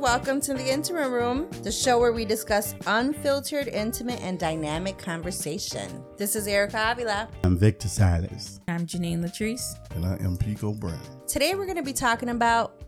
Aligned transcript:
welcome 0.00 0.40
to 0.40 0.54
the 0.54 0.66
Intimate 0.66 1.10
Room, 1.10 1.46
the 1.62 1.70
show 1.70 1.98
where 1.98 2.10
we 2.10 2.24
discuss 2.24 2.74
unfiltered, 2.86 3.68
intimate, 3.68 4.18
and 4.22 4.38
dynamic 4.38 4.96
conversation. 4.96 6.02
This 6.16 6.34
is 6.34 6.46
Erica 6.46 6.92
Avila. 6.92 7.28
I'm 7.44 7.58
Victor 7.58 7.86
Silas. 7.86 8.60
I'm 8.66 8.86
Janine 8.86 9.22
Latrice. 9.22 9.74
And 9.94 10.06
I 10.06 10.14
am 10.24 10.38
Pico 10.38 10.72
Brown. 10.72 10.98
Today 11.28 11.54
we're 11.54 11.66
going 11.66 11.76
to 11.76 11.82
be 11.82 11.92
talking 11.92 12.30
about 12.30 12.82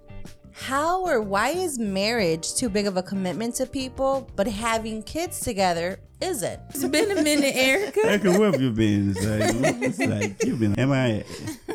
how 0.53 1.05
or 1.05 1.21
why 1.21 1.51
is 1.51 1.79
marriage 1.79 2.55
too 2.55 2.71
big 2.71 2.87
of 2.87 2.97
a 2.97 3.03
commitment 3.03 3.57
to 3.57 3.67
people, 3.67 4.27
but 4.35 4.47
having 4.47 5.03
kids 5.03 5.41
together 5.41 6.01
isn't? 6.23 6.61
It's 6.71 6.87
been 6.87 7.11
a 7.11 7.23
minute, 7.23 7.55
Erica. 7.55 8.07
Erica, 8.07 8.39
where 8.39 8.53
have 8.53 8.61
you 8.61 8.71
been? 8.71 9.11
It's 9.11 9.27
like, 9.27 9.83
it's 9.83 9.99
like 9.99 10.45
you've 10.45 10.61
been 10.61 10.75
MIA. 10.79 11.25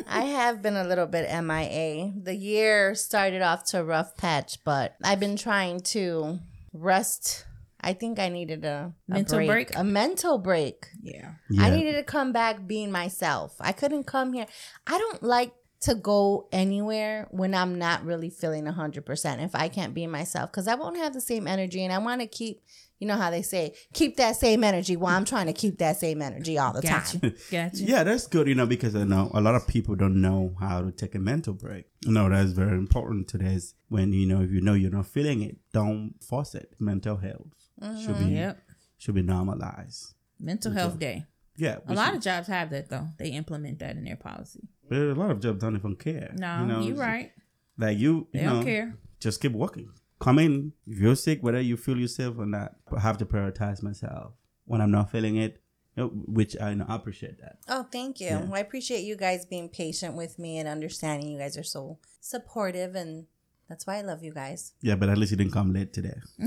I 0.08 0.22
have 0.22 0.62
been 0.62 0.76
a 0.76 0.84
little 0.84 1.06
bit 1.06 1.28
MIA. 1.30 2.12
The 2.22 2.34
year 2.34 2.94
started 2.94 3.42
off 3.42 3.64
to 3.66 3.80
a 3.80 3.84
rough 3.84 4.16
patch, 4.16 4.58
but 4.64 4.96
I've 5.04 5.20
been 5.20 5.36
trying 5.36 5.80
to 5.80 6.38
rest. 6.72 7.44
I 7.80 7.92
think 7.92 8.18
I 8.18 8.28
needed 8.28 8.64
a, 8.64 8.92
a 9.08 9.12
Mental 9.12 9.46
break? 9.46 9.76
a 9.76 9.84
mental 9.84 10.38
break. 10.38 10.86
Yeah. 11.02 11.32
I 11.58 11.70
needed 11.70 11.92
to 11.94 12.02
come 12.02 12.32
back 12.32 12.66
being 12.66 12.90
myself. 12.90 13.54
I 13.60 13.72
couldn't 13.72 14.04
come 14.04 14.32
here. 14.32 14.46
I 14.86 14.98
don't 14.98 15.22
like 15.22 15.52
to 15.80 15.94
go 15.94 16.48
anywhere 16.50 17.28
when 17.30 17.54
I'm 17.54 17.78
not 17.78 18.04
really 18.04 18.30
feeling 18.30 18.64
100% 18.64 19.44
if 19.44 19.54
I 19.54 19.68
can't 19.68 19.94
be 19.94 20.06
myself 20.08 20.50
because 20.50 20.66
I 20.66 20.74
won't 20.74 20.96
have 20.96 21.14
the 21.14 21.20
same 21.20 21.46
energy 21.46 21.84
and 21.84 21.92
I 21.92 21.98
want 21.98 22.20
to 22.20 22.26
keep, 22.26 22.62
you 22.98 23.06
know 23.06 23.16
how 23.16 23.30
they 23.30 23.42
say, 23.42 23.74
keep 23.92 24.16
that 24.16 24.36
same 24.36 24.64
energy 24.64 24.96
while 24.96 25.16
I'm 25.16 25.24
trying 25.24 25.46
to 25.46 25.52
keep 25.52 25.78
that 25.78 25.96
same 25.98 26.20
energy 26.22 26.58
all 26.58 26.72
the 26.72 26.82
Gotcha. 26.82 27.20
time. 27.20 27.34
Gotcha. 27.50 27.76
Yeah, 27.84 28.02
that's 28.04 28.26
good, 28.26 28.46
you 28.48 28.54
know, 28.54 28.66
because 28.66 28.94
I 28.96 29.04
know 29.04 29.30
a 29.34 29.40
lot 29.40 29.54
of 29.54 29.66
people 29.68 29.94
don't 29.94 30.20
know 30.20 30.54
how 30.60 30.82
to 30.82 30.90
take 30.90 31.14
a 31.14 31.18
mental 31.18 31.54
break. 31.54 31.86
You 32.04 32.12
know, 32.12 32.28
that's 32.28 32.50
very 32.52 32.76
important 32.76 33.28
to 33.28 33.38
this. 33.38 33.74
When, 33.88 34.12
you 34.12 34.26
know, 34.26 34.40
if 34.42 34.50
you 34.50 34.60
know 34.60 34.74
you're 34.74 34.90
not 34.90 35.06
feeling 35.06 35.42
it, 35.42 35.56
don't 35.72 36.14
force 36.22 36.54
it. 36.54 36.72
Mental 36.80 37.16
health 37.16 37.46
should 37.80 38.18
be 38.18 38.24
mm-hmm. 38.24 38.34
Yep. 38.34 38.62
should 38.98 39.14
be 39.14 39.22
normalized. 39.22 40.14
Mental 40.40 40.72
health 40.72 40.98
day. 40.98 41.24
Yeah. 41.56 41.78
A 41.88 41.94
lot 41.94 42.14
of 42.14 42.20
jobs 42.20 42.46
have 42.48 42.70
that 42.70 42.88
though. 42.90 43.08
They 43.18 43.30
implement 43.30 43.78
that 43.80 43.96
in 43.96 44.04
their 44.04 44.16
policy. 44.16 44.68
but 44.88 44.98
a 44.98 45.14
lot 45.14 45.30
of 45.30 45.40
jobs 45.40 45.60
don't 45.60 45.76
even 45.76 45.96
care. 45.96 46.32
No, 46.36 46.60
you 46.60 46.66
know, 46.66 46.80
you're 46.80 46.96
right. 46.96 47.32
Like 47.76 47.98
you, 47.98 48.26
They 48.32 48.40
you 48.40 48.44
don't 48.46 48.58
know, 48.60 48.64
care. 48.64 48.96
just 49.20 49.40
keep 49.40 49.52
working. 49.52 49.90
Come 50.20 50.38
in. 50.38 50.72
If 50.86 50.98
you're 50.98 51.16
sick, 51.16 51.42
whether 51.42 51.60
you 51.60 51.76
feel 51.76 51.98
yourself 51.98 52.36
or 52.38 52.46
not, 52.46 52.74
I 52.94 53.00
have 53.00 53.18
to 53.18 53.26
prioritize 53.26 53.82
myself 53.82 54.32
when 54.64 54.80
I'm 54.80 54.90
not 54.90 55.10
feeling 55.10 55.36
it, 55.36 55.60
you 55.96 56.04
know, 56.04 56.08
which 56.08 56.56
I 56.60 56.70
you 56.70 56.76
know, 56.76 56.86
appreciate 56.88 57.40
that. 57.40 57.58
Oh, 57.68 57.86
thank 57.90 58.20
you. 58.20 58.26
Yeah. 58.26 58.42
Well, 58.42 58.54
I 58.54 58.60
appreciate 58.60 59.02
you 59.02 59.16
guys 59.16 59.46
being 59.46 59.68
patient 59.68 60.14
with 60.14 60.38
me 60.38 60.58
and 60.58 60.68
understanding. 60.68 61.30
You 61.30 61.38
guys 61.38 61.56
are 61.56 61.64
so 61.64 61.98
supportive, 62.20 62.94
and 62.94 63.26
that's 63.68 63.86
why 63.86 63.96
I 63.96 64.02
love 64.02 64.22
you 64.22 64.32
guys. 64.32 64.72
Yeah, 64.80 64.96
but 64.96 65.08
at 65.08 65.18
least 65.18 65.30
you 65.30 65.36
didn't 65.36 65.52
come 65.52 65.72
late 65.72 65.92
today. 65.92 66.18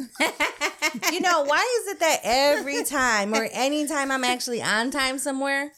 you 1.11 1.21
know, 1.21 1.43
why 1.43 1.81
is 1.81 1.93
it 1.93 1.99
that 1.99 2.19
every 2.23 2.83
time 2.83 3.33
or 3.33 3.47
anytime 3.51 4.11
I'm 4.11 4.23
actually 4.23 4.61
on 4.61 4.91
time 4.91 5.17
somewhere, 5.17 5.71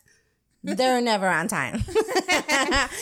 they're 0.64 1.02
never 1.02 1.28
on 1.28 1.48
time? 1.48 1.84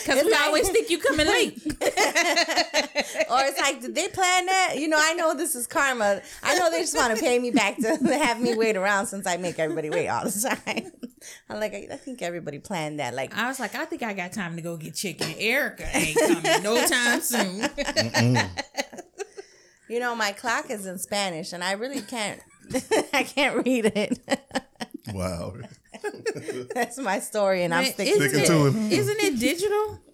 Because 0.04 0.24
we 0.24 0.34
always 0.34 0.68
think 0.68 0.90
you 0.90 0.98
coming 0.98 1.26
late. 1.26 1.62
or 1.64 1.78
it's 1.80 3.60
like, 3.60 3.80
did 3.80 3.94
they 3.94 4.08
plan 4.08 4.46
that? 4.46 4.74
You 4.76 4.88
know, 4.88 4.98
I 4.98 5.14
know 5.14 5.34
this 5.34 5.54
is 5.54 5.66
karma. 5.66 6.20
I 6.42 6.58
know 6.58 6.70
they 6.70 6.80
just 6.80 6.96
want 6.96 7.16
to 7.16 7.22
pay 7.22 7.38
me 7.38 7.50
back 7.50 7.76
to 7.76 7.96
have 8.22 8.40
me 8.40 8.56
wait 8.56 8.76
around 8.76 9.06
since 9.06 9.26
I 9.26 9.36
make 9.36 9.58
everybody 9.58 9.90
wait 9.90 10.08
all 10.08 10.24
the 10.24 10.56
time. 10.64 10.92
I'm 11.48 11.60
like, 11.60 11.72
I 11.74 11.96
think 11.96 12.20
everybody 12.20 12.58
planned 12.58 12.98
that. 12.98 13.14
Like, 13.14 13.36
I 13.36 13.46
was 13.48 13.60
like, 13.60 13.74
I 13.74 13.84
think 13.84 14.02
I 14.02 14.12
got 14.12 14.32
time 14.32 14.56
to 14.56 14.62
go 14.62 14.76
get 14.76 14.94
chicken. 14.94 15.32
Erica 15.38 15.88
ain't 15.96 16.18
coming 16.18 16.62
no 16.62 16.84
time 16.86 17.20
soon. 17.20 17.68
you 19.88 20.00
know, 20.00 20.16
my 20.16 20.32
clock 20.32 20.70
is 20.70 20.86
in 20.86 20.98
Spanish, 20.98 21.52
and 21.52 21.62
I 21.62 21.72
really 21.72 22.00
can't. 22.00 22.40
I 23.12 23.22
can't 23.22 23.64
read 23.64 23.92
it. 23.94 24.18
Wow. 25.12 25.54
That's 26.74 26.98
my 26.98 27.18
story, 27.20 27.62
and 27.64 27.74
I'm 27.74 27.82
Man, 27.84 27.92
sticking 27.92 28.20
isn't, 28.22 28.40
it, 28.40 28.46
to 28.46 28.66
it. 28.66 28.92
isn't 28.92 29.20
it 29.20 29.38
digital? 29.38 29.98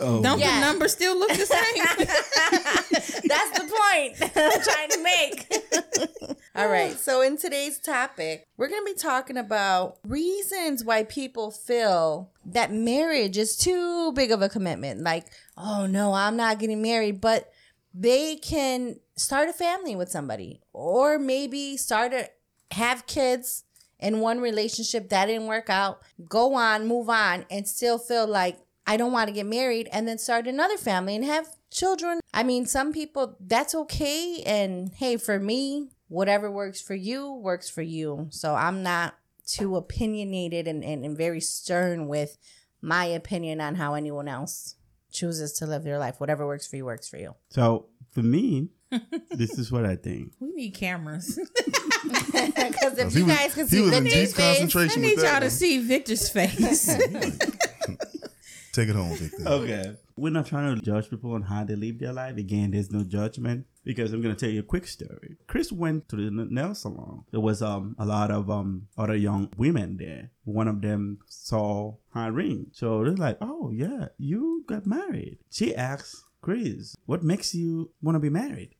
Oh, 0.00 0.22
Don't 0.22 0.38
Yeah. 0.38 0.54
the 0.54 0.60
numbers 0.66 0.92
still 0.92 1.18
look 1.18 1.28
the 1.28 1.44
same? 1.44 1.84
That's 3.28 3.58
the 3.58 3.66
point 3.68 4.16
I'm 4.34 4.62
trying 4.62 4.88
to 4.88 5.02
make. 5.02 6.36
All 6.54 6.66
right. 6.66 6.98
So, 6.98 7.20
in 7.20 7.36
today's 7.36 7.78
topic, 7.78 8.46
we're 8.56 8.68
going 8.68 8.80
to 8.86 8.92
be 8.94 8.98
talking 8.98 9.36
about 9.36 9.98
reasons 10.02 10.82
why 10.82 11.04
people 11.04 11.50
feel 11.50 12.30
that 12.46 12.72
marriage 12.72 13.36
is 13.36 13.54
too 13.56 14.12
big 14.12 14.30
of 14.32 14.40
a 14.40 14.48
commitment. 14.48 15.02
Like, 15.02 15.26
oh, 15.58 15.84
no, 15.84 16.14
I'm 16.14 16.36
not 16.36 16.58
getting 16.58 16.80
married, 16.80 17.20
but 17.20 17.52
they 17.92 18.36
can 18.36 18.96
start 19.16 19.50
a 19.50 19.52
family 19.52 19.94
with 19.94 20.08
somebody 20.10 20.62
or 20.72 21.18
maybe 21.18 21.76
start 21.76 22.14
a 22.14 22.30
have 22.72 23.06
kids 23.06 23.64
in 24.00 24.20
one 24.20 24.40
relationship 24.40 25.08
that 25.10 25.26
didn't 25.26 25.46
work 25.46 25.70
out, 25.70 26.02
go 26.28 26.54
on, 26.54 26.86
move 26.86 27.08
on, 27.08 27.46
and 27.50 27.66
still 27.68 27.98
feel 27.98 28.26
like 28.26 28.58
I 28.86 28.96
don't 28.96 29.12
want 29.12 29.28
to 29.28 29.34
get 29.34 29.46
married 29.46 29.88
and 29.92 30.08
then 30.08 30.18
start 30.18 30.46
another 30.46 30.76
family 30.76 31.14
and 31.14 31.24
have 31.24 31.48
children. 31.70 32.20
I 32.34 32.42
mean, 32.42 32.66
some 32.66 32.92
people 32.92 33.36
that's 33.40 33.74
okay. 33.74 34.42
And 34.44 34.92
hey, 34.94 35.16
for 35.16 35.38
me, 35.38 35.90
whatever 36.08 36.50
works 36.50 36.80
for 36.80 36.94
you 36.94 37.32
works 37.32 37.70
for 37.70 37.82
you. 37.82 38.26
So 38.30 38.54
I'm 38.54 38.82
not 38.82 39.14
too 39.46 39.76
opinionated 39.76 40.66
and, 40.66 40.84
and, 40.84 41.04
and 41.04 41.16
very 41.16 41.40
stern 41.40 42.08
with 42.08 42.36
my 42.82 43.04
opinion 43.04 43.60
on 43.60 43.76
how 43.76 43.94
anyone 43.94 44.28
else 44.28 44.76
chooses 45.10 45.52
to 45.54 45.66
live 45.66 45.84
their 45.84 45.98
life. 45.98 46.20
Whatever 46.20 46.46
works 46.46 46.66
for 46.66 46.76
you 46.76 46.84
works 46.84 47.08
for 47.08 47.16
you. 47.16 47.34
So 47.50 47.86
for 48.10 48.22
me, 48.22 48.70
this 49.30 49.58
is 49.58 49.70
what 49.70 49.84
I 49.84 49.96
think. 49.96 50.32
we 50.40 50.52
need 50.52 50.70
cameras. 50.70 51.38
Because 52.70 52.98
if 52.98 53.14
you 53.14 53.26
was- 53.26 53.36
guys 53.36 53.54
can 53.54 53.68
see 53.68 53.90
Victor's 53.90 54.34
face, 54.34 54.76
I 54.76 55.00
need 55.00 55.16
y'all 55.16 55.22
that 55.24 55.40
to 55.40 55.50
see 55.50 55.78
Victor's 55.78 56.28
face. 56.28 56.86
Take 58.72 58.88
it 58.88 58.94
home, 58.94 59.16
Victor. 59.16 59.48
Okay. 59.48 59.96
We're 60.16 60.30
not 60.30 60.46
trying 60.46 60.76
to 60.76 60.82
judge 60.82 61.10
people 61.10 61.32
on 61.32 61.42
how 61.42 61.64
they 61.64 61.74
live 61.74 61.98
their 61.98 62.12
life. 62.12 62.36
Again, 62.36 62.70
there's 62.70 62.90
no 62.90 63.02
judgment 63.02 63.66
because 63.84 64.12
I'm 64.12 64.20
going 64.22 64.34
to 64.34 64.38
tell 64.38 64.52
you 64.52 64.60
a 64.60 64.64
quick 64.64 64.86
story. 64.86 65.36
Chris 65.46 65.72
went 65.72 66.08
to 66.10 66.16
the 66.16 66.30
nail 66.30 66.74
salon. 66.74 67.24
There 67.30 67.40
was 67.40 67.62
um 67.62 67.96
a 67.98 68.04
lot 68.04 68.30
of 68.30 68.50
um 68.50 68.86
other 68.96 69.16
young 69.16 69.50
women 69.56 69.96
there. 69.96 70.30
One 70.44 70.68
of 70.68 70.82
them 70.82 71.18
saw 71.26 71.94
her 72.14 72.30
ring. 72.30 72.66
So 72.72 73.02
they're 73.02 73.14
like, 73.14 73.38
oh, 73.40 73.70
yeah, 73.74 74.08
you 74.18 74.64
got 74.68 74.86
married. 74.86 75.38
She 75.50 75.74
asked 75.74 76.22
Chris, 76.42 76.96
what 77.06 77.22
makes 77.22 77.54
you 77.54 77.90
want 78.00 78.16
to 78.16 78.20
be 78.20 78.30
married? 78.30 78.74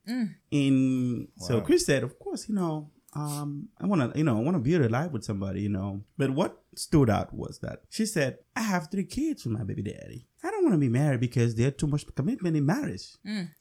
And 0.52 1.28
so 1.38 1.60
Chris 1.60 1.84
said, 1.86 2.02
of 2.02 2.18
course, 2.18 2.48
you 2.48 2.54
know, 2.54 2.90
um, 3.14 3.68
I 3.80 3.86
want 3.86 4.12
to, 4.12 4.18
you 4.18 4.24
know, 4.24 4.36
I 4.38 4.40
want 4.40 4.54
to 4.56 4.60
build 4.60 4.82
a 4.82 4.88
life 4.88 5.10
with 5.12 5.24
somebody, 5.24 5.62
you 5.62 5.68
know. 5.68 6.02
But 6.16 6.30
what 6.30 6.62
stood 6.76 7.10
out 7.10 7.34
was 7.34 7.58
that 7.60 7.82
she 7.88 8.06
said, 8.06 8.38
I 8.54 8.62
have 8.62 8.88
three 8.90 9.04
kids 9.04 9.44
with 9.44 9.56
my 9.56 9.64
baby 9.64 9.82
daddy. 9.82 10.26
I 10.44 10.50
don't 10.50 10.62
want 10.64 10.74
to 10.74 10.78
be 10.78 10.88
married 10.88 11.20
because 11.20 11.54
there's 11.54 11.74
too 11.76 11.86
much 11.88 12.06
commitment 12.14 12.56
in 12.56 12.64
marriage. 12.66 13.16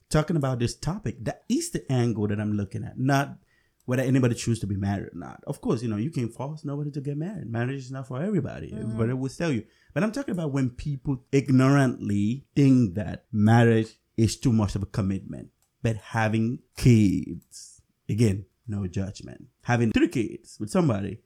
Talking 0.10 0.36
about 0.36 0.60
this 0.60 0.76
topic, 0.76 1.24
that 1.26 1.44
is 1.50 1.72
the 1.72 1.90
angle 1.92 2.28
that 2.28 2.40
I'm 2.40 2.54
looking 2.54 2.84
at, 2.84 3.00
not 3.00 3.38
whether 3.86 4.04
anybody 4.04 4.36
choose 4.36 4.60
to 4.60 4.68
be 4.68 4.76
married 4.76 5.08
or 5.08 5.12
not. 5.16 5.42
Of 5.48 5.62
course, 5.62 5.82
you 5.82 5.90
know, 5.90 5.98
you 5.98 6.12
can 6.12 6.30
force 6.30 6.64
nobody 6.64 6.92
to 6.92 7.02
get 7.02 7.18
married. 7.18 7.50
Marriage 7.50 7.80
is 7.86 7.92
not 7.92 8.08
for 8.08 8.22
everybody. 8.22 8.72
Everybody 8.72 9.14
will 9.14 9.30
tell 9.30 9.52
you. 9.52 9.64
But 9.96 10.04
I'm 10.04 10.12
talking 10.12 10.34
about 10.34 10.52
when 10.52 10.70
people 10.70 11.24
ignorantly 11.32 12.46
think 12.56 12.94
that 12.96 13.26
marriage 13.32 13.96
is 14.16 14.38
too 14.38 14.54
much 14.54 14.76
of 14.76 14.84
a 14.84 14.86
commitment. 14.86 15.50
But 15.82 15.96
having 15.98 16.60
kids, 16.78 17.82
again, 18.08 18.46
no 18.70 18.88
judgment. 18.88 19.46
Having 19.64 19.92
three 19.92 20.08
kids 20.08 20.58
with 20.60 20.70
somebody 20.70 21.20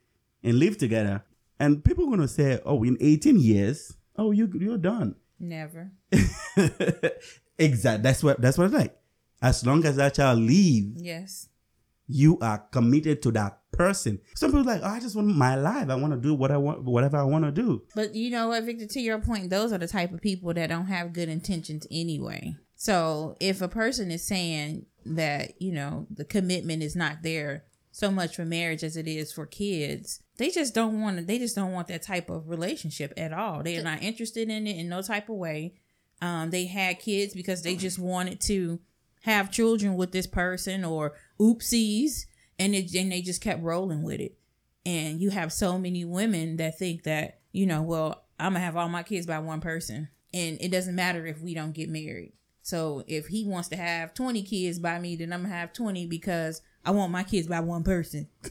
and 0.43 0.57
live 0.59 0.77
together, 0.77 1.23
and 1.59 1.83
people 1.83 2.05
are 2.07 2.09
gonna 2.11 2.27
say, 2.27 2.59
"Oh, 2.65 2.83
in 2.83 2.97
18 2.99 3.39
years, 3.39 3.95
oh, 4.17 4.31
you 4.31 4.49
you're 4.59 4.77
done." 4.77 5.15
Never. 5.39 5.91
exactly. 7.57 8.03
That's 8.03 8.23
what 8.23 8.41
that's 8.41 8.57
what 8.57 8.65
it's 8.65 8.73
like. 8.73 8.95
As 9.41 9.65
long 9.65 9.85
as 9.85 9.97
that 9.97 10.13
child 10.15 10.39
leave, 10.39 10.93
Yes. 10.95 11.49
you 12.07 12.39
are 12.39 12.59
committed 12.71 13.21
to 13.23 13.31
that 13.31 13.59
person. 13.73 14.19
Some 14.35 14.51
people 14.51 14.61
are 14.69 14.73
like, 14.75 14.81
oh, 14.83 14.87
I 14.87 14.99
just 15.01 15.15
want 15.15 15.27
my 15.27 15.55
life. 15.55 15.89
I 15.89 15.95
want 15.95 16.13
to 16.13 16.19
do 16.19 16.33
what 16.33 16.51
I 16.51 16.57
want, 16.57 16.83
whatever 16.83 17.17
I 17.17 17.23
want 17.23 17.43
to 17.43 17.51
do. 17.51 17.81
But 17.95 18.15
you 18.15 18.29
know 18.29 18.49
what, 18.49 18.63
Victor, 18.63 18.85
to 18.87 18.99
your 19.01 19.19
point, 19.19 19.49
those 19.49 19.73
are 19.73 19.77
the 19.77 19.87
type 19.87 20.13
of 20.13 20.21
people 20.21 20.53
that 20.53 20.67
don't 20.69 20.85
have 20.85 21.11
good 21.11 21.27
intentions 21.27 21.85
anyway. 21.91 22.55
So 22.75 23.35
if 23.41 23.61
a 23.61 23.67
person 23.67 24.11
is 24.11 24.25
saying 24.25 24.85
that, 25.05 25.61
you 25.61 25.71
know, 25.71 26.07
the 26.09 26.25
commitment 26.25 26.83
is 26.83 26.95
not 26.95 27.23
there 27.23 27.63
so 27.91 28.09
much 28.09 28.35
for 28.35 28.43
marriage 28.43 28.83
as 28.83 28.97
it 28.97 29.07
is 29.07 29.31
for 29.31 29.45
kids, 29.45 30.23
they 30.37 30.49
just 30.49 30.73
don't 30.73 30.99
want 30.99 31.17
to, 31.17 31.23
they 31.23 31.37
just 31.37 31.55
don't 31.55 31.71
want 31.71 31.87
that 31.87 32.01
type 32.01 32.29
of 32.29 32.49
relationship 32.49 33.13
at 33.15 33.31
all. 33.31 33.61
They 33.61 33.77
are 33.77 33.83
not 33.83 34.01
interested 34.01 34.49
in 34.49 34.65
it 34.65 34.77
in 34.77 34.89
no 34.89 35.03
type 35.03 35.29
of 35.29 35.35
way. 35.35 35.75
Um, 36.21 36.49
they 36.49 36.65
had 36.65 36.99
kids 36.99 37.35
because 37.35 37.61
they 37.61 37.75
just 37.75 37.99
wanted 37.99 38.41
to 38.41 38.79
have 39.21 39.51
children 39.51 39.95
with 39.95 40.11
this 40.11 40.25
person 40.25 40.83
or 40.83 41.13
oopsies 41.39 42.25
and 42.57 42.73
it, 42.73 42.93
and 42.95 43.11
they 43.11 43.21
just 43.21 43.41
kept 43.41 43.61
rolling 43.61 44.01
with 44.01 44.19
it. 44.19 44.37
And 44.85 45.21
you 45.21 45.29
have 45.29 45.53
so 45.53 45.77
many 45.77 46.03
women 46.03 46.57
that 46.57 46.79
think 46.79 47.03
that, 47.03 47.41
you 47.51 47.67
know, 47.67 47.83
well, 47.83 48.25
I'm 48.39 48.53
gonna 48.53 48.65
have 48.65 48.75
all 48.75 48.89
my 48.89 49.03
kids 49.03 49.27
by 49.27 49.39
one 49.39 49.61
person. 49.61 50.09
And 50.33 50.57
it 50.59 50.71
doesn't 50.71 50.95
matter 50.95 51.27
if 51.27 51.41
we 51.41 51.53
don't 51.53 51.73
get 51.73 51.89
married. 51.89 52.33
So 52.63 53.03
if 53.07 53.27
he 53.27 53.45
wants 53.45 53.67
to 53.69 53.75
have 53.75 54.13
20 54.13 54.41
kids 54.43 54.79
by 54.79 54.97
me, 54.97 55.15
then 55.15 55.31
I'm 55.31 55.43
gonna 55.43 55.53
have 55.53 55.73
20 55.73 56.07
because 56.07 56.61
I 56.83 56.91
want 56.91 57.11
my 57.11 57.23
kids 57.23 57.47
by 57.47 57.59
one 57.59 57.83
person. 57.83 58.27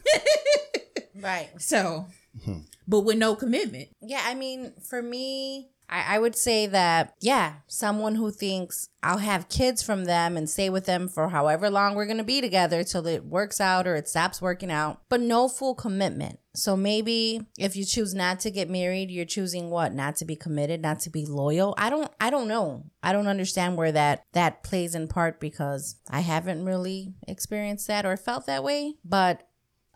Right. 1.23 1.51
So, 1.61 2.07
hmm. 2.45 2.61
but 2.89 3.01
with 3.01 3.17
no 3.17 3.37
commitment. 3.37 3.89
Yeah, 4.01 4.23
I 4.25 4.35
mean, 4.35 4.73
for 4.83 5.03
me, 5.03 5.71
I, 5.93 6.17
I 6.17 6.19
would 6.19 6.35
say 6.35 6.67
that, 6.69 7.15
yeah, 7.21 7.57
someone 7.67 8.15
who 8.15 8.31
thinks 8.31 8.89
I'll 9.03 9.19
have 9.19 9.51
kids 9.51 9.83
from 9.83 10.07
them 10.07 10.39
and 10.39 10.49
stay 10.49 10.71
with 10.71 10.87
them 10.87 11.07
for 11.07 11.29
however 11.29 11.69
long 11.69 11.95
we're 11.95 12.07
going 12.07 12.17
to 12.17 12.25
be 12.25 12.41
together 12.41 12.83
till 12.83 13.07
it 13.07 13.27
works 13.27 13.61
out 13.61 13.87
or 13.87 13.95
it 13.95 14.09
stops 14.09 14.41
working 14.41 14.71
out, 14.71 15.03
but 15.11 15.21
no 15.21 15.49
full 15.49 15.75
commitment. 15.75 16.39
So 16.55 16.77
maybe 16.77 17.47
if 17.59 17.77
you 17.77 17.85
choose 17.85 18.15
not 18.15 18.41
to 18.41 18.51
get 18.51 18.71
married, 18.71 19.11
you're 19.11 19.27
choosing 19.27 19.69
what? 19.69 19.93
Not 19.93 20.17
to 20.17 20.25
be 20.25 20.35
committed, 20.35 20.81
not 20.81 21.01
to 21.01 21.11
be 21.11 21.27
loyal. 21.27 21.75
I 21.77 21.91
don't 21.91 22.11
I 22.21 22.31
don't 22.31 22.49
know. 22.49 22.85
I 23.03 23.13
don't 23.13 23.27
understand 23.27 23.77
where 23.77 23.93
that 23.93 24.25
that 24.33 24.63
plays 24.63 24.95
in 24.95 25.09
part 25.09 25.41
because 25.41 25.97
I 26.11 26.21
haven't 26.21 26.65
really 26.65 27.15
experienced 27.27 27.87
that 27.89 28.07
or 28.07 28.17
felt 28.17 28.47
that 28.47 28.65
way, 28.65 28.95
but 29.05 29.49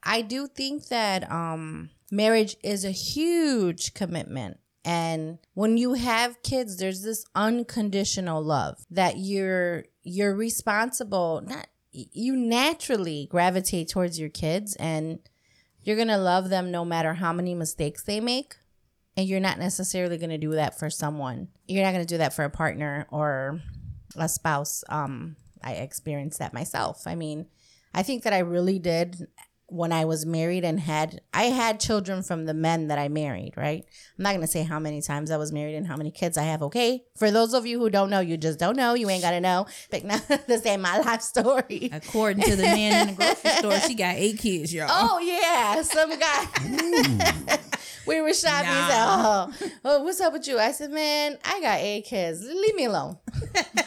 I 0.02 0.22
do 0.22 0.46
think 0.46 0.88
that 0.88 1.30
um 1.30 1.90
marriage 2.10 2.56
is 2.62 2.84
a 2.84 2.90
huge 2.90 3.92
commitment. 3.92 4.58
And 4.86 5.38
when 5.54 5.76
you 5.76 5.94
have 5.94 6.40
kids, 6.44 6.76
there's 6.76 7.02
this 7.02 7.26
unconditional 7.34 8.40
love 8.40 8.86
that 8.88 9.18
you're 9.18 9.84
you're 10.04 10.34
responsible, 10.34 11.42
not 11.44 11.66
you 11.90 12.36
naturally 12.36 13.26
gravitate 13.28 13.88
towards 13.88 14.20
your 14.20 14.28
kids 14.28 14.76
and 14.76 15.18
you're 15.80 15.96
going 15.96 16.08
to 16.08 16.16
love 16.18 16.50
them 16.50 16.70
no 16.70 16.84
matter 16.84 17.14
how 17.14 17.32
many 17.32 17.54
mistakes 17.54 18.04
they 18.04 18.20
make. 18.20 18.54
And 19.16 19.26
you're 19.26 19.40
not 19.40 19.58
necessarily 19.58 20.18
going 20.18 20.30
to 20.30 20.38
do 20.38 20.52
that 20.52 20.78
for 20.78 20.88
someone. 20.88 21.48
You're 21.66 21.82
not 21.82 21.92
going 21.92 22.06
to 22.06 22.14
do 22.14 22.18
that 22.18 22.34
for 22.34 22.44
a 22.44 22.50
partner 22.50 23.08
or 23.10 23.60
a 24.16 24.28
spouse. 24.28 24.84
Um 24.88 25.34
I 25.64 25.72
experienced 25.72 26.38
that 26.38 26.54
myself. 26.54 27.08
I 27.08 27.16
mean, 27.16 27.46
I 27.92 28.04
think 28.04 28.22
that 28.22 28.32
I 28.32 28.38
really 28.38 28.78
did 28.78 29.26
when 29.68 29.92
I 29.92 30.04
was 30.04 30.24
married 30.24 30.64
and 30.64 30.78
had 30.78 31.20
I 31.34 31.44
had 31.44 31.80
children 31.80 32.22
from 32.22 32.46
the 32.46 32.54
men 32.54 32.88
that 32.88 32.98
I 32.98 33.08
married, 33.08 33.54
right? 33.56 33.84
I'm 34.16 34.22
not 34.22 34.34
gonna 34.34 34.46
say 34.46 34.62
how 34.62 34.78
many 34.78 35.02
times 35.02 35.30
I 35.30 35.36
was 35.36 35.52
married 35.52 35.74
and 35.74 35.86
how 35.86 35.96
many 35.96 36.10
kids 36.10 36.38
I 36.38 36.44
have, 36.44 36.62
okay? 36.62 37.04
For 37.16 37.30
those 37.30 37.52
of 37.52 37.66
you 37.66 37.78
who 37.80 37.90
don't 37.90 38.10
know, 38.10 38.20
you 38.20 38.36
just 38.36 38.58
don't 38.58 38.76
know. 38.76 38.94
You 38.94 39.10
ain't 39.10 39.22
gotta 39.22 39.40
know. 39.40 39.66
But 39.90 40.04
now 40.04 40.18
this 40.46 40.64
ain't 40.66 40.82
my 40.82 40.98
life 40.98 41.22
story. 41.22 41.90
According 41.92 42.44
to 42.44 42.56
the 42.56 42.62
man 42.62 43.08
in 43.08 43.14
the 43.14 43.20
grocery 43.20 43.50
store, 43.50 43.80
she 43.80 43.94
got 43.94 44.16
eight 44.16 44.38
kids, 44.38 44.72
y'all. 44.72 44.86
Oh 44.88 45.18
yeah, 45.18 45.82
some 45.82 46.16
guy. 46.18 47.58
we 48.06 48.20
were 48.20 48.32
shopping. 48.32 48.68
He 48.68 48.74
said, 48.74 49.04
"Oh, 49.04 49.52
oh, 49.84 50.02
what's 50.02 50.20
up 50.20 50.32
with 50.32 50.46
you?" 50.46 50.58
I 50.58 50.72
said, 50.72 50.90
"Man, 50.90 51.38
I 51.44 51.60
got 51.60 51.80
eight 51.80 52.04
kids. 52.04 52.42
Leave 52.42 52.74
me 52.74 52.84
alone." 52.84 53.18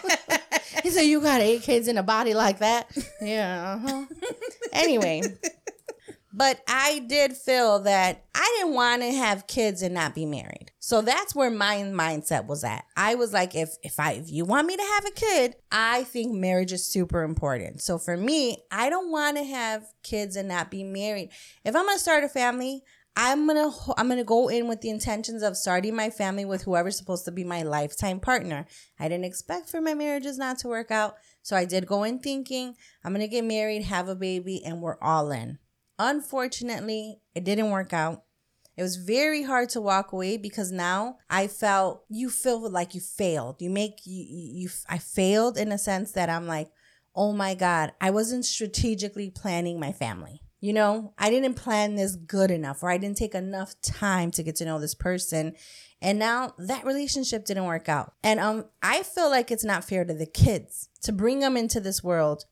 he 0.84 0.90
said, 0.90 1.04
"You 1.04 1.22
got 1.22 1.42
eight 1.42 1.62
kids 1.62 1.88
in 1.88 1.98
a 1.98 2.04
body 2.04 2.34
like 2.34 2.60
that?" 2.60 2.92
Yeah. 3.22 3.80
Uh-huh. 3.84 4.06
Anyway, 4.74 5.22
but 6.32 6.62
I 6.68 7.00
did 7.08 7.36
feel 7.36 7.80
that 7.80 8.26
I 8.36 8.58
didn't 8.58 8.76
want 8.76 9.02
to 9.02 9.12
have 9.12 9.48
kids 9.48 9.82
and 9.82 9.94
not 9.94 10.14
be 10.14 10.26
married. 10.26 10.72
So 10.80 11.02
that's 11.02 11.34
where 11.34 11.50
my 11.50 11.78
mindset 11.78 12.46
was 12.46 12.64
at. 12.64 12.86
I 12.96 13.16
was 13.16 13.34
like, 13.34 13.56
if 13.56 13.76
if 13.84 14.00
I 14.00 14.14
if 14.14 14.32
you 14.32 14.46
want 14.46 14.68
me 14.68 14.78
to 14.78 14.84
have 14.84 15.06
a 15.06 15.12
kid, 15.12 15.56
I 15.72 16.04
think 16.04 16.34
marriage 16.34 16.72
is 16.72 16.86
super 16.86 17.24
important. 17.24 17.82
So 17.82 17.98
for 17.98 18.16
me, 18.16 18.64
I 18.72 18.90
don't 18.90 19.12
want 19.12 19.38
to 19.38 19.44
have 19.44 19.88
kids 20.04 20.36
and 20.36 20.48
not 20.48 20.72
be 20.72 20.84
married. 20.84 21.32
If 21.66 21.76
I'm 21.76 21.86
gonna 21.86 22.00
start 22.00 22.24
a 22.24 22.30
family, 22.30 22.84
I'm 23.16 23.48
gonna 23.48 23.72
I'm 23.98 24.08
gonna 24.08 24.24
go 24.24 24.48
in 24.50 24.68
with 24.68 24.82
the 24.82 24.90
intentions 24.90 25.42
of 25.44 25.58
starting 25.58 25.96
my 25.96 26.10
family 26.10 26.46
with 26.46 26.64
whoever's 26.64 26.98
supposed 26.98 27.26
to 27.26 27.32
be 27.32 27.44
my 27.44 27.64
lifetime 27.64 28.20
partner. 28.20 28.66
I 29.00 29.10
didn't 29.10 29.26
expect 29.26 29.70
for 29.70 29.82
my 29.82 29.94
marriages 29.94 30.38
not 30.38 30.60
to 30.60 30.68
work 30.68 30.92
out, 30.92 31.16
so 31.42 31.56
I 31.56 31.66
did 31.66 31.88
go 31.88 32.04
in 32.04 32.20
thinking 32.20 32.76
I'm 33.04 33.14
gonna 33.14 33.28
get 33.28 33.44
married, 33.44 33.84
have 33.84 34.08
a 34.08 34.16
baby, 34.16 34.64
and 34.64 34.82
we're 34.82 35.00
all 35.02 35.32
in. 35.32 35.58
Unfortunately, 36.00 37.20
it 37.36 37.44
didn't 37.44 37.70
work 37.70 37.92
out. 37.92 38.24
It 38.78 38.84
was 38.84 38.96
very 38.96 39.44
hard 39.44 39.68
to 39.72 39.82
walk 39.82 40.14
away 40.14 40.38
because 40.38 40.72
now 40.72 41.18
I 41.30 41.48
felt 41.48 42.06
you 42.08 42.30
feel 42.30 42.70
like 42.70 42.96
you 42.96 43.02
failed. 43.02 43.62
You 43.62 43.70
make 43.70 44.06
you, 44.06 44.24
you 44.26 44.70
I 44.88 44.98
failed 44.98 45.58
in 45.58 45.74
a 45.74 45.78
sense 45.78 46.14
that 46.14 46.30
I'm 46.30 46.48
like, 46.48 46.72
"Oh 47.14 47.34
my 47.34 47.56
god, 47.56 47.92
I 48.00 48.12
wasn't 48.12 48.46
strategically 48.46 49.30
planning 49.30 49.82
my 49.82 49.92
family." 49.92 50.42
You 50.62 50.72
know, 50.72 51.14
I 51.18 51.30
didn't 51.30 51.56
plan 51.56 51.96
this 51.96 52.16
good 52.16 52.52
enough 52.52 52.82
or 52.82 52.90
I 52.90 52.98
didn't 52.98 53.18
take 53.18 53.36
enough 53.36 53.80
time 53.82 54.32
to 54.32 54.44
get 54.44 54.56
to 54.58 54.66
know 54.66 54.80
this 54.80 54.96
person. 54.96 55.56
And 56.02 56.20
now 56.20 56.54
that 56.58 56.86
relationship 56.86 57.46
didn't 57.46 57.66
work 57.66 57.90
out. 57.90 58.14
And 58.24 58.40
um 58.40 58.66
I 58.82 59.04
feel 59.04 59.30
like 59.30 59.52
it's 59.52 59.66
not 59.66 59.84
fair 59.84 60.06
to 60.06 60.14
the 60.14 60.26
kids 60.26 60.88
to 61.02 61.12
bring 61.12 61.40
them 61.40 61.58
into 61.58 61.82
this 61.82 62.02
world 62.02 62.46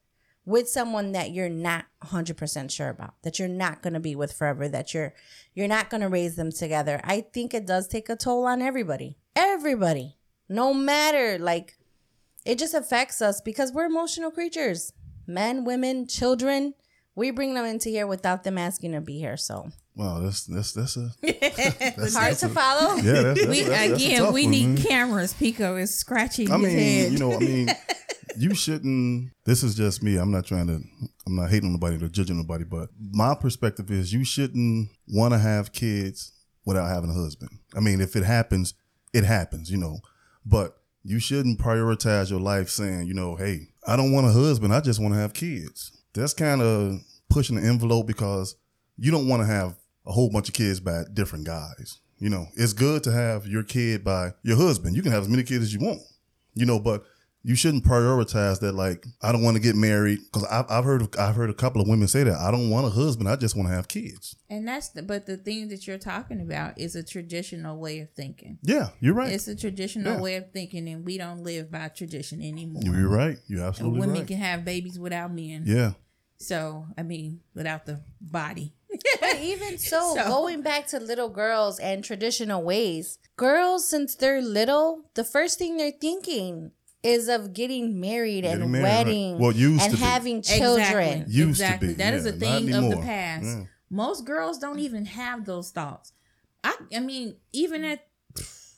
with 0.48 0.70
someone 0.70 1.12
that 1.12 1.32
you're 1.32 1.50
not 1.50 1.84
100% 2.06 2.72
sure 2.72 2.88
about 2.88 3.14
that 3.24 3.38
you're 3.38 3.50
not 3.50 3.82
going 3.82 3.94
to 3.94 4.00
be 4.00 4.16
with 4.16 4.32
forever 4.32 4.70
that 4.70 4.94
you're 4.94 5.14
you're 5.54 5.68
not 5.68 5.90
going 5.90 6.00
to 6.00 6.08
raise 6.08 6.36
them 6.38 6.52
together 6.52 7.02
i 7.04 7.20
think 7.20 7.54
it 7.54 7.68
does 7.68 7.86
take 7.88 8.08
a 8.08 8.16
toll 8.16 8.46
on 8.46 8.62
everybody 8.62 9.18
everybody 9.36 10.16
no 10.48 10.74
matter 10.74 11.38
like 11.38 11.78
it 12.46 12.58
just 12.58 12.74
affects 12.74 13.22
us 13.22 13.42
because 13.42 13.74
we're 13.74 13.86
emotional 13.86 14.32
creatures 14.32 14.94
men 15.28 15.66
women 15.66 16.08
children 16.08 16.74
we 17.14 17.30
bring 17.30 17.54
them 17.54 17.66
into 17.66 17.90
here 17.90 18.08
without 18.08 18.46
them 18.46 18.58
asking 18.58 18.94
to 18.94 19.02
be 19.02 19.20
here 19.20 19.36
so 19.38 19.70
Wow, 19.96 20.20
that's 20.20 20.46
that's 20.46 20.74
that's 20.74 20.96
a 20.96 21.10
that's, 21.24 22.16
hard 22.16 22.30
that's 22.34 22.40
to 22.42 22.46
a- 22.46 22.50
follow 22.50 22.96
Yeah, 22.98 23.22
that's, 23.24 23.40
that's, 23.40 23.48
we 23.48 23.64
that's, 23.64 23.70
that's 23.70 23.90
a 23.90 24.06
again, 24.06 24.20
tough 24.22 24.34
we 24.36 24.44
one, 24.44 24.52
need 24.52 24.68
man. 24.68 24.78
cameras. 24.78 25.34
Pico 25.34 25.76
is 25.76 25.96
scratching 25.96 26.52
I 26.52 26.58
his 26.60 26.68
mean, 26.68 26.78
head. 26.78 27.12
you 27.14 27.18
know, 27.18 27.30
what 27.30 27.38
I 27.42 27.46
mean, 27.46 27.68
you 28.38 28.54
shouldn't. 28.56 29.32
This 29.46 29.64
is 29.64 29.76
just 29.76 30.04
me. 30.04 30.18
I'm 30.18 30.32
not 30.32 30.46
trying 30.46 30.68
to. 30.68 30.82
I'm 31.26 31.36
not 31.36 31.50
hating 31.50 31.68
on 31.68 31.74
nobody 31.74 32.04
or 32.04 32.08
judging 32.08 32.38
nobody, 32.38 32.64
but 32.64 32.90
my 33.00 33.36
perspective 33.36 33.92
is 33.92 34.14
you 34.14 34.24
shouldn't 34.24 34.90
want 35.08 35.34
to 35.34 35.40
have 35.40 35.74
kids 35.74 36.32
without 36.66 36.88
having 36.90 37.10
a 37.10 37.14
husband. 37.14 37.52
I 37.76 37.80
mean, 37.80 38.02
if 38.02 38.16
it 38.16 38.24
happens, 38.24 38.74
it 39.14 39.24
happens, 39.24 39.72
you 39.72 39.78
know. 39.78 40.00
But 40.46 40.78
you 41.04 41.20
shouldn't 41.20 41.60
prioritize 41.60 42.30
your 42.30 42.40
life 42.40 42.70
saying, 42.70 43.08
you 43.08 43.14
know, 43.14 43.36
hey, 43.36 43.70
I 43.86 43.96
don't 43.96 44.12
want 44.12 44.28
a 44.28 44.32
husband. 44.32 44.74
I 44.74 44.82
just 44.82 45.02
want 45.02 45.14
to 45.14 45.20
have 45.20 45.34
kids. 45.34 45.92
That's 46.14 46.34
kind 46.34 46.62
of 46.62 47.02
pushing 47.30 47.56
the 47.56 47.68
envelope 47.68 48.08
because 48.08 48.56
you 48.98 49.12
don't 49.12 49.28
want 49.28 49.42
to 49.42 49.46
have 49.46 49.76
a 50.06 50.12
whole 50.12 50.30
bunch 50.30 50.50
of 50.50 50.54
kids 50.54 50.80
by 50.80 51.04
different 51.14 51.46
guys. 51.46 52.00
You 52.20 52.30
know, 52.30 52.48
it's 52.56 52.74
good 52.74 53.04
to 53.04 53.12
have 53.12 53.46
your 53.48 53.64
kid 53.64 54.04
by 54.04 54.34
your 54.44 54.58
husband. 54.58 54.96
You 54.96 55.04
can 55.04 55.12
have 55.12 55.24
as 55.24 55.30
many 55.30 55.44
kids 55.44 55.64
as 55.64 55.74
you 55.74 55.80
want, 55.80 56.02
you 56.56 56.66
know, 56.66 56.80
but 56.80 57.04
you 57.44 57.56
shouldn't 57.56 57.84
prioritize 57.86 58.60
that. 58.60 58.74
Like, 58.74 59.06
I 59.22 59.32
don't 59.32 59.42
want 59.44 59.56
to 59.56 59.62
get 59.62 59.76
married 59.76 60.20
because 60.26 60.44
I've, 60.46 60.66
I've 60.70 60.84
heard 60.84 61.16
I've 61.18 61.36
heard 61.36 61.50
a 61.50 61.54
couple 61.54 61.82
of 61.82 61.88
women 61.88 62.08
say 62.08 62.24
that 62.24 62.38
I 62.38 62.52
don't 62.52 62.70
want 62.70 62.86
a 62.88 62.90
husband. 62.90 63.30
I 63.30 63.36
just 63.36 63.56
want 63.56 63.70
to 63.70 63.74
have 63.76 63.88
kids. 63.88 64.36
and 64.50 64.68
that's 64.68 64.90
the, 64.90 65.04
but 65.04 65.26
the 65.26 65.38
thing 65.38 65.70
that 65.70 65.88
you're 65.88 65.98
talking 65.98 66.42
about 66.42 66.78
is 66.80 66.96
a 66.96 67.04
traditional 67.04 67.78
way 67.80 68.00
of 68.00 68.10
thinking. 68.12 68.58
Yeah, 68.64 68.90
you're 69.00 69.14
right. 69.14 69.32
It's 69.32 69.48
a 69.48 69.56
traditional 69.56 70.16
Yeah. 70.16 70.22
way 70.22 70.36
of 70.36 70.52
thinking, 70.52 70.88
and 70.90 71.06
we 71.06 71.18
don't 71.18 71.44
live 71.44 71.72
by 71.72 71.88
tradition 71.90 72.42
anymore. 72.42 72.82
you're 72.84 73.08
right. 73.10 73.38
You're 73.48 73.72
And 73.80 73.94
women 73.94 74.18
right. 74.18 74.28
can 74.28 74.38
have 74.38 74.66
babies 74.66 75.00
without 75.00 75.34
men. 75.34 75.64
yeah. 75.66 75.94
So 76.40 76.86
I 76.98 77.04
mean, 77.04 77.42
without 77.56 77.86
the 77.86 78.02
body. 78.22 78.74
But 79.22 79.40
even 79.42 79.78
so, 79.92 80.16
So- 80.16 80.28
going 80.28 80.62
back 80.62 80.88
to 80.88 81.00
little 81.00 81.30
girls 81.30 81.80
and 81.80 82.04
traditional 82.04 82.62
ways, 82.64 83.20
girls, 83.38 83.88
since 83.90 84.16
they're 84.16 84.42
little, 84.42 85.10
the 85.16 85.24
first 85.24 85.58
thing 85.60 85.78
they're 85.78 85.92
thinking 85.92 86.72
is 87.08 87.28
of 87.30 87.54
getting 87.54 88.00
married 88.00 88.44
and 88.46 88.60
Getting 88.60 88.72
married, 88.72 88.84
right. 88.84 89.06
wedding 89.06 89.40
Well, 89.40 89.52
used 89.52 89.84
and 89.84 89.92
to 89.94 89.98
be. 90.00 90.04
having 90.04 90.42
children. 90.42 91.22
Exactly. 91.24 91.34
Used 91.34 91.62
to 91.62 91.78
be, 91.80 91.94
That 91.94 92.14
is 92.14 92.26
yeah, 92.26 92.32
a 92.32 92.34
thing 92.34 92.74
of 92.74 92.90
the 92.90 92.98
past. 92.98 93.46
Yeah. 93.46 93.64
Most 93.90 94.26
girls 94.26 94.58
don't 94.60 94.80
even 94.80 95.06
have 95.06 95.46
those 95.46 95.72
thoughts. 95.72 96.12
I 96.64 96.76
I 96.96 97.00
mean, 97.00 97.36
even 97.54 97.84
at 97.84 98.06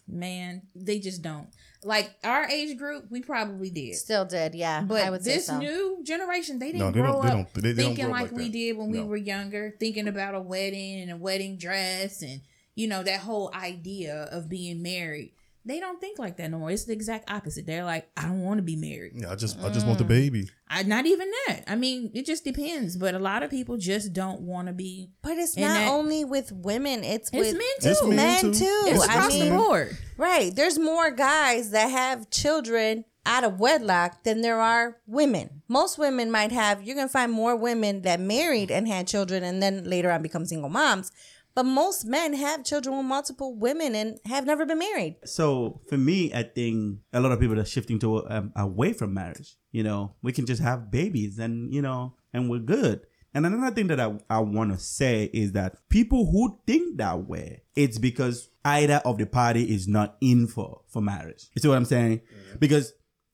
man, 0.07 0.63
they 0.75 0.99
just 0.99 1.21
don't. 1.21 1.47
Like 1.83 2.09
our 2.23 2.45
age 2.49 2.77
group, 2.77 3.05
we 3.09 3.21
probably 3.21 3.69
did. 3.69 3.95
Still 3.95 4.25
did, 4.25 4.53
yeah. 4.53 4.81
But 4.81 5.03
I 5.03 5.09
would 5.09 5.23
say 5.23 5.35
this 5.35 5.45
so. 5.47 5.57
new 5.59 5.99
generation, 6.03 6.59
they 6.59 6.67
didn't 6.73 6.79
No, 6.79 6.91
they 6.91 6.99
grow 6.99 7.13
don't- 7.13 7.21
they 7.21 7.27
up 7.29 7.33
don't- 7.35 7.53
they- 7.53 7.61
they 7.61 7.67
don't 7.83 7.89
thinking 7.95 8.05
grow 8.05 8.13
like, 8.13 8.31
like 8.31 8.37
we 8.39 8.49
did 8.49 8.77
when 8.77 8.89
we 8.91 9.01
were 9.01 9.17
younger, 9.17 9.75
thinking 9.79 10.07
about 10.07 10.35
a 10.35 10.41
wedding 10.41 10.99
and 11.01 11.11
a 11.11 11.17
wedding 11.17 11.57
dress 11.57 12.21
and 12.21 12.41
you 12.75 12.87
know 12.87 13.01
that 13.03 13.21
whole 13.21 13.51
idea 13.53 14.23
of 14.31 14.49
being 14.49 14.81
married. 14.81 15.33
They 15.65 15.79
don't 15.79 15.99
think 15.99 16.17
like 16.17 16.37
that 16.37 16.49
no 16.49 16.59
more. 16.59 16.71
It's 16.71 16.85
the 16.85 16.93
exact 16.93 17.29
opposite. 17.29 17.65
They're 17.65 17.83
like, 17.83 18.09
I 18.15 18.23
don't 18.23 18.41
want 18.41 18.59
to 18.59 18.63
be 18.63 18.75
married. 18.75 19.13
Yeah, 19.15 19.31
I 19.31 19.35
just 19.35 19.59
I 19.59 19.69
just 19.69 19.85
want 19.85 19.99
the 19.99 20.05
mm. 20.05 20.09
baby. 20.09 20.49
I 20.67 20.83
not 20.83 21.05
even 21.05 21.29
that. 21.47 21.63
I 21.67 21.75
mean, 21.75 22.11
it 22.13 22.25
just 22.25 22.43
depends. 22.43 22.95
But 22.97 23.13
a 23.13 23.19
lot 23.19 23.43
of 23.43 23.49
people 23.49 23.77
just 23.77 24.13
don't 24.13 24.41
want 24.41 24.67
to 24.67 24.73
be. 24.73 25.11
But 25.21 25.37
it's 25.37 25.57
not 25.57 25.73
that- 25.73 25.89
only 25.89 26.23
with 26.23 26.51
women, 26.51 27.03
it's, 27.03 27.29
It's 27.33 27.37
with 27.37 27.53
men 27.53 27.61
too. 27.81 27.89
It's 27.89 28.03
men 28.03 28.15
men 28.15 28.41
too. 28.41 28.53
too. 28.53 28.83
It's 28.87 29.07
I 29.07 29.13
across 29.13 29.33
mean, 29.33 29.49
the 29.49 29.57
board. 29.57 29.97
Right. 30.17 30.55
There's 30.55 30.79
more 30.79 31.11
guys 31.11 31.71
that 31.71 31.87
have 31.87 32.29
children 32.29 33.05
out 33.25 33.43
of 33.43 33.59
wedlock 33.59 34.23
than 34.23 34.41
there 34.41 34.59
are 34.59 34.97
women. 35.05 35.61
Most 35.67 35.97
women 35.97 36.31
might 36.31 36.51
have, 36.51 36.81
you're 36.81 36.95
going 36.95 37.07
to 37.07 37.11
find 37.11 37.31
more 37.31 37.55
women 37.55 38.01
that 38.01 38.19
married 38.19 38.71
and 38.71 38.87
had 38.87 39.07
children 39.07 39.43
and 39.43 39.61
then 39.61 39.83
later 39.83 40.09
on 40.09 40.21
become 40.21 40.45
single 40.45 40.69
moms. 40.69 41.11
But 41.59 41.65
most 41.65 42.05
men 42.05 42.35
have 42.35 42.63
children 42.63 42.95
with 42.95 43.05
multiple 43.05 43.53
women 43.53 43.93
and 43.93 44.17
have 44.23 44.45
never 44.45 44.65
been 44.65 44.79
married. 44.79 45.17
So 45.25 45.81
for 45.89 45.97
me, 45.97 46.33
I 46.33 46.43
think 46.43 46.99
a 47.11 47.19
lot 47.19 47.33
of 47.33 47.41
people 47.41 47.59
are 47.59 47.65
shifting 47.65 47.99
to 47.99 48.25
um, 48.29 48.53
away 48.55 48.93
from 48.93 49.13
marriage. 49.13 49.57
You 49.73 49.83
know, 49.83 50.15
we 50.21 50.31
can 50.31 50.45
just 50.45 50.61
have 50.61 50.89
babies 50.89 51.37
and 51.37 51.73
you 51.73 51.81
know, 51.81 52.13
and 52.31 52.49
we're 52.49 52.59
good. 52.59 53.01
And 53.33 53.45
another 53.45 53.75
thing 53.75 53.87
that 53.87 53.99
I, 53.99 54.17
I 54.29 54.39
want 54.39 54.71
to 54.71 54.79
say 54.79 55.29
is 55.33 55.51
that 55.51 55.75
people 55.89 56.31
who 56.31 56.61
think 56.65 56.97
that 56.99 57.27
way, 57.27 57.63
it's 57.75 57.97
because 57.97 58.49
either 58.63 59.01
of 59.03 59.17
the 59.17 59.25
party 59.25 59.63
is 59.63 59.85
not 59.85 60.15
in 60.21 60.47
for 60.47 60.83
for 60.87 61.01
marriage. 61.01 61.47
You 61.55 61.61
see 61.61 61.67
what 61.67 61.75
I'm 61.75 61.83
saying? 61.83 62.21
Because 62.57 62.93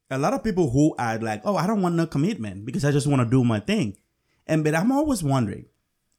a 0.09 0.17
lot 0.17 0.33
of 0.33 0.43
people 0.43 0.71
who 0.71 0.95
are 0.97 1.19
like, 1.19 1.41
oh, 1.45 1.57
I 1.57 1.67
don't 1.67 1.83
want 1.83 1.93
no 1.93 2.07
commitment 2.07 2.65
because 2.65 2.85
I 2.85 2.91
just 2.91 3.05
want 3.05 3.21
to 3.21 3.29
do 3.29 3.43
my 3.43 3.59
thing. 3.59 3.97
And 4.47 4.63
but 4.63 4.73
I'm 4.73 4.91
always 4.91 5.23
wondering 5.23 5.65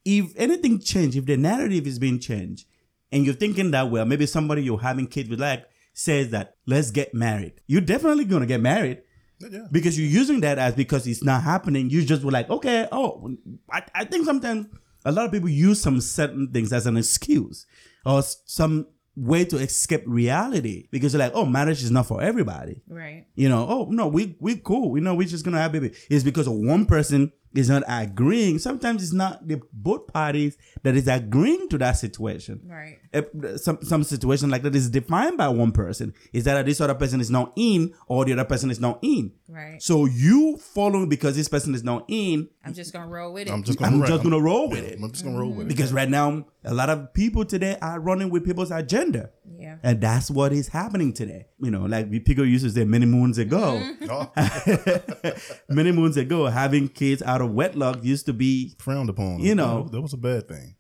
if 0.07 0.33
anything 0.37 0.79
changed, 0.79 1.17
if 1.17 1.27
the 1.27 1.37
narrative 1.37 1.87
is 1.87 1.99
being 1.99 2.19
changed, 2.21 2.67
and 3.13 3.25
you're 3.25 3.35
thinking 3.35 3.73
that 3.73 3.91
well, 3.91 4.05
maybe 4.05 4.25
somebody 4.27 4.63
you're 4.63 4.79
having 4.81 5.07
kids 5.07 5.29
with 5.29 5.41
like 5.41 5.65
says 5.95 6.31
that 6.31 6.55
let's 6.67 6.91
get 6.91 7.13
married. 7.15 7.55
You're 7.67 7.81
definitely 7.81 8.25
gonna 8.25 8.47
get 8.47 8.61
married 8.61 9.03
Yeah. 9.41 9.67
because 9.73 9.99
you're 9.99 10.09
using 10.09 10.41
that 10.41 10.59
as 10.59 10.75
because 10.75 11.07
it's 11.07 11.25
not 11.25 11.43
happening. 11.43 11.91
You 11.91 12.05
just 12.05 12.23
were 12.25 12.31
like, 12.33 12.49
okay, 12.51 12.87
oh, 12.93 13.37
I, 13.71 13.83
I 13.95 14.05
think 14.05 14.25
sometimes 14.25 14.67
a 15.05 15.13
lot 15.13 15.27
of 15.27 15.33
people 15.33 15.49
use 15.49 15.81
some 15.81 16.01
certain 16.01 16.51
things 16.53 16.73
as 16.73 16.87
an 16.87 16.97
excuse 16.97 17.67
or 18.05 18.23
some 18.23 18.87
way 19.15 19.45
to 19.47 19.57
escape 19.57 20.03
reality 20.07 20.89
because 20.91 21.13
they're 21.13 21.21
like, 21.27 21.33
oh, 21.35 21.47
marriage 21.47 21.83
is 21.83 21.91
not 21.91 22.07
for 22.07 22.21
everybody. 22.21 22.83
Right. 22.89 23.25
You 23.35 23.49
know, 23.49 23.67
oh 23.69 23.87
no, 23.91 24.07
we 24.09 24.37
we 24.41 24.57
cool. 24.57 24.91
We 24.91 25.01
know 25.01 25.15
we're 25.15 25.27
just 25.29 25.45
gonna 25.45 25.61
have 25.63 25.73
baby. 25.73 25.93
It's 26.11 26.25
because 26.25 26.47
of 26.47 26.55
one 26.55 26.85
person 26.87 27.33
is 27.55 27.71
not 27.71 27.83
agreeing. 27.89 28.59
Sometimes 28.59 29.03
it's 29.03 29.13
not 29.13 29.47
the 29.49 29.61
both 29.73 30.07
parties 30.13 30.59
that 30.83 30.95
is 30.97 31.09
agreeing 31.09 31.69
to 31.71 31.79
that 31.79 31.93
situation. 31.93 32.61
Right. 32.65 32.99
Eh, 33.15 33.23
Some 33.57 33.79
some 33.83 34.03
situation 34.05 34.51
like 34.51 34.63
that 34.63 34.75
is 34.75 34.91
defined 34.91 35.39
by 35.39 35.49
one 35.49 35.73
person. 35.73 36.13
Is 36.33 36.45
that 36.45 36.67
this 36.67 36.81
other 36.81 36.95
person 36.95 37.21
is 37.21 37.31
not 37.31 37.53
in, 37.57 37.95
or 38.09 38.25
the 38.25 38.33
other 38.35 38.45
person 38.45 38.71
is 38.71 38.81
not 38.81 38.99
in. 39.03 39.33
Right. 39.49 39.81
So 39.83 40.05
you 40.07 40.59
following 40.59 41.09
because 41.09 41.37
this 41.37 41.49
person 41.49 41.75
is 41.75 41.83
not 41.85 42.05
in. 42.09 42.49
I'm 42.65 42.75
just 42.75 42.93
gonna 42.93 43.07
roll 43.09 43.33
with 43.33 43.49
it. 43.49 43.53
I'm 43.53 43.63
just 43.63 43.79
gonna 43.79 43.97
I'm 43.97 44.07
just 44.07 44.23
gonna 44.23 44.41
roll 44.41 44.69
with 44.69 44.85
it 44.85 44.99
I'm 45.01 45.11
just 45.13 45.25
gonna 45.25 45.39
roll 45.39 45.51
with 45.53 45.67
it. 45.67 45.69
because 45.69 45.93
right 45.93 46.09
now 46.11 46.45
a 46.65 46.75
lot 46.75 46.91
of 46.91 47.15
people 47.15 47.45
today 47.45 47.77
are 47.81 48.01
running 48.01 48.29
with 48.31 48.45
people's 48.45 48.71
agenda. 48.71 49.31
Yeah. 49.59 49.77
And 49.83 50.01
that's 50.01 50.31
what 50.31 50.53
is 50.53 50.69
happening 50.69 51.13
today. 51.13 51.47
You 51.61 51.71
know, 51.71 51.83
like 51.85 52.11
we 52.11 52.21
people 52.21 52.45
used 52.45 52.65
to 52.65 52.71
say 52.71 52.85
many 52.85 53.07
moons 53.07 53.39
ago. 53.39 53.83
Oh, 54.09 54.31
many 55.69 55.93
moons 55.93 56.17
ago, 56.17 56.47
having 56.47 56.89
kids 56.89 57.23
out 57.23 57.41
of 57.41 57.51
wedlock 57.53 58.03
used 58.03 58.27
to 58.27 58.33
be 58.33 58.75
frowned 58.79 59.11
upon. 59.11 59.41
You 59.41 59.55
know. 59.55 59.85
that, 59.85 59.93
that 59.93 60.01
was 60.01 60.13
a 60.13 60.19
bad 60.19 60.49
thing. 60.49 60.77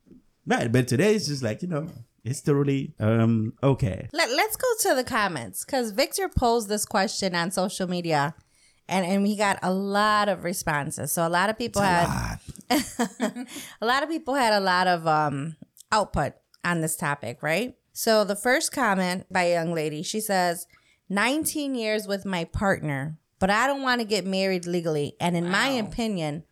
right, 0.46 0.70
but 0.70 0.88
today 0.88 1.14
it's 1.14 1.26
just 1.26 1.42
like 1.42 1.62
you 1.62 1.68
know, 1.68 1.88
it's 2.24 2.40
totally 2.40 2.94
um 2.98 3.52
okay. 3.62 4.08
Let, 4.12 4.30
let's 4.30 4.56
go 4.56 4.68
to 4.80 4.94
the 4.94 5.04
comments 5.04 5.64
because 5.64 5.92
Victor 5.92 6.28
posed 6.28 6.68
this 6.68 6.84
question 6.84 7.34
on 7.34 7.50
social 7.50 7.88
media 7.88 8.34
and, 8.88 9.04
and 9.04 9.22
we 9.22 9.36
got 9.36 9.58
a 9.62 9.72
lot 9.72 10.28
of 10.28 10.44
responses. 10.44 11.12
So 11.12 11.26
a 11.26 11.30
lot 11.30 11.50
of 11.50 11.58
people 11.58 11.82
had 11.82 12.06
Ah, 12.08 12.38
a 13.80 13.86
lot 13.86 14.02
of 14.02 14.08
people 14.08 14.34
had 14.34 14.52
a 14.52 14.60
lot 14.60 14.86
of 14.86 15.06
um 15.06 15.56
output 15.92 16.34
on 16.64 16.80
this 16.80 16.96
topic, 16.96 17.42
right? 17.42 17.74
So 17.96 18.24
the 18.24 18.36
first 18.36 18.72
comment 18.72 19.24
by 19.32 19.44
a 19.44 19.54
young 19.54 19.72
lady, 19.72 20.02
she 20.02 20.20
says, 20.20 20.66
19 21.08 21.74
years 21.74 22.06
with 22.06 22.26
my 22.26 22.44
partner, 22.44 23.16
but 23.38 23.48
I 23.48 23.66
don't 23.66 23.80
want 23.80 24.02
to 24.02 24.06
get 24.06 24.26
married 24.26 24.66
legally. 24.66 25.16
And 25.18 25.34
in 25.34 25.48
my 25.48 25.68
opinion, 25.68 26.44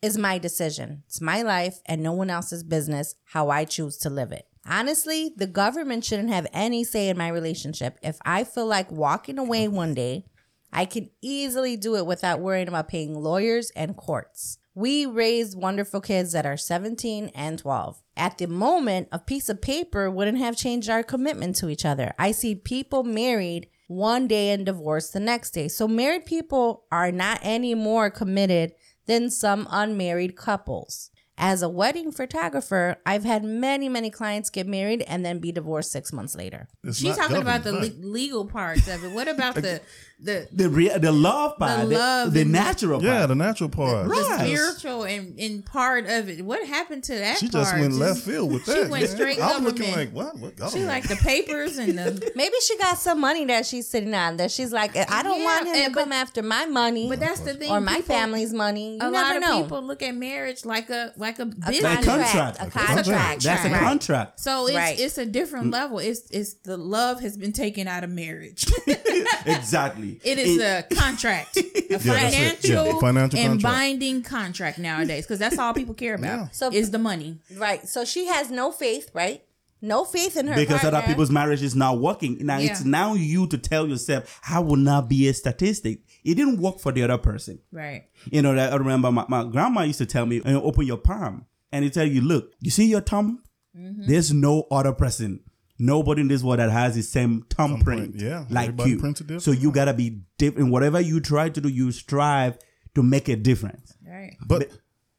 is 0.00 0.16
my 0.16 0.38
decision. 0.38 1.02
It's 1.08 1.20
my 1.20 1.42
life 1.42 1.80
and 1.86 2.04
no 2.04 2.12
one 2.12 2.30
else's 2.30 2.62
business 2.62 3.16
how 3.24 3.50
I 3.50 3.64
choose 3.64 3.96
to 3.98 4.10
live 4.10 4.30
it. 4.30 4.46
Honestly, 4.64 5.32
the 5.36 5.48
government 5.48 6.04
shouldn't 6.04 6.30
have 6.30 6.46
any 6.52 6.84
say 6.84 7.08
in 7.08 7.18
my 7.18 7.26
relationship. 7.26 7.98
If 8.00 8.18
I 8.24 8.44
feel 8.44 8.66
like 8.66 8.92
walking 8.92 9.40
away 9.40 9.66
one 9.66 9.94
day, 9.94 10.26
I 10.72 10.84
can 10.84 11.10
easily 11.20 11.76
do 11.76 11.96
it 11.96 12.06
without 12.06 12.38
worrying 12.38 12.68
about 12.68 12.86
paying 12.86 13.20
lawyers 13.20 13.72
and 13.74 13.96
courts. 13.96 14.58
We 14.74 15.04
raised 15.04 15.58
wonderful 15.58 16.00
kids 16.00 16.32
that 16.32 16.46
are 16.46 16.56
17 16.56 17.30
and 17.34 17.58
12. 17.58 18.02
At 18.16 18.38
the 18.38 18.46
moment, 18.46 19.08
a 19.12 19.18
piece 19.18 19.50
of 19.50 19.60
paper 19.60 20.10
wouldn't 20.10 20.38
have 20.38 20.56
changed 20.56 20.88
our 20.88 21.02
commitment 21.02 21.56
to 21.56 21.68
each 21.68 21.84
other. 21.84 22.14
I 22.18 22.32
see 22.32 22.54
people 22.54 23.04
married 23.04 23.68
one 23.88 24.26
day 24.26 24.50
and 24.50 24.64
divorced 24.64 25.12
the 25.12 25.20
next 25.20 25.50
day. 25.50 25.68
So 25.68 25.86
married 25.86 26.24
people 26.24 26.84
are 26.90 27.12
not 27.12 27.38
any 27.42 27.74
more 27.74 28.08
committed 28.08 28.72
than 29.06 29.30
some 29.30 29.68
unmarried 29.70 30.36
couples. 30.36 31.10
As 31.38 31.62
a 31.62 31.68
wedding 31.68 32.12
photographer, 32.12 32.98
I've 33.06 33.24
had 33.24 33.42
many, 33.42 33.88
many 33.88 34.10
clients 34.10 34.50
get 34.50 34.66
married 34.66 35.02
and 35.08 35.24
then 35.24 35.38
be 35.38 35.50
divorced 35.50 35.90
six 35.90 36.12
months 36.12 36.36
later. 36.36 36.68
It's 36.84 36.98
She's 36.98 37.16
not 37.16 37.28
talking 37.28 37.36
about 37.38 37.64
the 37.64 37.72
le- 37.72 38.06
legal 38.06 38.44
parts 38.46 38.86
of 38.86 39.02
it. 39.02 39.10
What 39.12 39.28
about 39.28 39.54
the 39.54 39.80
the 40.20 40.46
the 40.52 40.68
rea- 40.68 40.98
the 40.98 41.10
love 41.10 41.56
part, 41.58 41.88
the, 41.88 41.96
love 41.96 42.32
the 42.34 42.42
and- 42.42 42.52
natural 42.52 43.00
right. 43.00 43.06
Yeah, 43.06 43.16
part. 43.20 43.28
the 43.28 43.34
natural 43.34 43.68
part. 43.70 44.04
the 44.08 44.10
Right. 44.14 44.40
spiritual 44.46 45.04
and, 45.04 45.36
and 45.40 45.64
part 45.64 46.04
of 46.06 46.28
it? 46.28 46.44
What 46.44 46.64
happened 46.66 47.02
to 47.04 47.14
that? 47.18 47.38
She 47.38 47.48
just 47.48 47.74
went 47.76 47.94
left 47.94 48.20
field 48.20 48.52
with 48.52 48.66
that. 48.66 48.74
she 48.74 48.80
went 48.90 48.90
man. 49.04 49.06
straight 49.08 49.42
I'm 49.42 49.64
looking 49.64 49.90
like 49.90 50.10
what? 50.10 50.36
What 50.38 50.50
She 50.52 50.56
government? 50.58 50.86
like 50.88 51.08
the 51.08 51.16
papers 51.16 51.78
and 51.78 51.98
the. 51.98 52.30
Maybe 52.36 52.54
she 52.62 52.76
got 52.76 52.98
some 52.98 53.20
money 53.20 53.46
that 53.46 53.64
she's 53.64 53.88
sitting 53.88 54.14
on 54.14 54.36
that 54.36 54.50
she's 54.50 54.70
like, 54.72 54.94
I 54.96 55.22
don't 55.22 55.38
Yeah, 55.40 55.44
want 55.46 55.66
him 55.68 55.74
to 55.86 55.90
but- 55.94 56.00
come 56.02 56.12
after 56.12 56.42
my 56.42 56.66
money 56.66 57.08
But 57.08 57.20
that's 57.20 57.40
the 57.40 57.54
thing. 57.54 57.70
or 57.70 57.80
my 57.80 57.96
people- 57.96 58.14
family's 58.14 58.52
money. 58.52 58.92
You 58.92 58.98
A 59.00 59.10
never 59.10 59.12
lot 59.12 59.36
of 59.36 59.42
know. 59.42 59.62
people 59.62 59.82
look 59.82 60.02
at 60.02 60.14
marriage 60.14 60.64
like 60.66 60.90
a 60.90 61.12
like 61.22 61.38
a 61.38 61.42
a 61.42 61.46
business. 61.46 62.04
contract. 62.04 62.58
A 62.60 62.66
A 62.66 62.70
contract. 62.70 63.42
That's 63.42 63.64
a 63.64 63.70
contract. 63.70 64.40
So 64.40 64.66
it's 64.66 64.76
Right. 64.76 65.00
it's 65.00 65.16
a 65.18 65.24
different 65.26 65.68
mm. 65.68 65.72
level. 65.72 65.98
It's 65.98 66.28
it's 66.30 66.54
the 66.54 66.76
love 66.76 67.20
has 67.20 67.36
been 67.38 67.52
taken 67.52 67.88
out 67.88 68.04
of 68.04 68.10
marriage. 68.10 68.66
exactly. 69.46 70.20
It 70.24 70.38
is 70.38 70.60
a 70.60 70.84
contract, 70.94 71.56
a 71.56 71.62
that's 71.88 72.04
it. 72.04 72.08
financial, 72.08 72.86
Yeah, 72.86 72.98
financial 73.00 73.38
and 73.38 73.48
contract. 73.52 73.62
binding 73.62 74.22
contract 74.22 74.78
nowadays 74.78 75.24
because 75.24 75.38
that's 75.38 75.58
all 75.58 75.72
people 75.72 75.94
care 75.94 76.14
about. 76.14 76.38
Yeah. 76.38 76.48
So- 76.50 76.70
is 76.72 76.90
the 76.90 76.98
money. 76.98 77.38
Right. 77.56 77.88
So 77.88 78.04
she 78.04 78.26
has 78.26 78.50
no 78.50 78.72
faith, 78.72 79.10
right? 79.14 79.42
No 79.84 80.04
faith 80.04 80.36
in 80.36 80.46
her 80.46 80.54
because 80.54 80.80
partner. 80.80 80.98
other 81.00 81.06
people's 81.08 81.30
marriage 81.30 81.60
is 81.62 81.74
not 81.74 81.98
working. 81.98 82.38
Now 82.40 82.58
Yeah. 82.58 82.70
it's 82.70 82.84
now 82.84 83.14
you 83.14 83.46
to 83.48 83.58
tell 83.58 83.86
yourself, 83.88 84.40
I 84.48 84.60
will 84.60 84.76
not 84.76 85.08
be 85.08 85.28
a 85.28 85.34
statistic. 85.34 86.02
It 86.24 86.36
didn't 86.36 86.58
work 86.58 86.78
for 86.78 86.92
the 86.92 87.02
other 87.02 87.18
person. 87.18 87.58
Right. 87.72 88.04
You 88.30 88.42
know, 88.42 88.54
that 88.54 88.72
I 88.72 88.76
remember 88.76 89.10
my, 89.10 89.26
my 89.28 89.44
grandma 89.44 89.82
used 89.82 89.98
to 89.98 90.06
tell 90.06 90.24
me, 90.24 90.40
"Uh, 90.40 90.60
open 90.60 90.86
your 90.86 90.98
palm. 90.98 91.46
And 91.72 91.84
it 91.84 91.92
tell 91.94 92.06
you, 92.06 92.20
look, 92.20 92.52
you 92.60 92.70
see 92.70 92.86
your 92.86 93.00
thumb? 93.00 93.42
Mm-hmm. 93.76 94.06
There's 94.06 94.32
no 94.32 94.66
other 94.70 94.92
person. 94.92 95.40
Nobody 95.78 96.20
in 96.20 96.28
this 96.28 96.42
world 96.44 96.60
that 96.60 96.70
has 96.70 96.94
the 96.94 97.02
same 97.02 97.42
thumbprint 97.50 98.12
Thumbprint, 98.12 98.14
yeah. 98.20 98.44
like 98.50 98.68
Everybody 98.68 98.90
you. 98.90 98.96
different. 98.96 99.42
So 99.42 99.50
you 99.50 99.72
gotta 99.72 99.94
be 99.94 100.20
different. 100.38 100.70
Whatever 100.70 101.00
you 101.00 101.18
try 101.18 101.48
to 101.48 101.60
do, 101.60 101.68
you 101.68 101.90
strive 101.90 102.56
to 102.94 103.02
make 103.02 103.28
a 103.28 103.34
difference. 103.36 103.94
Right. 104.06 104.36
But 104.46 104.68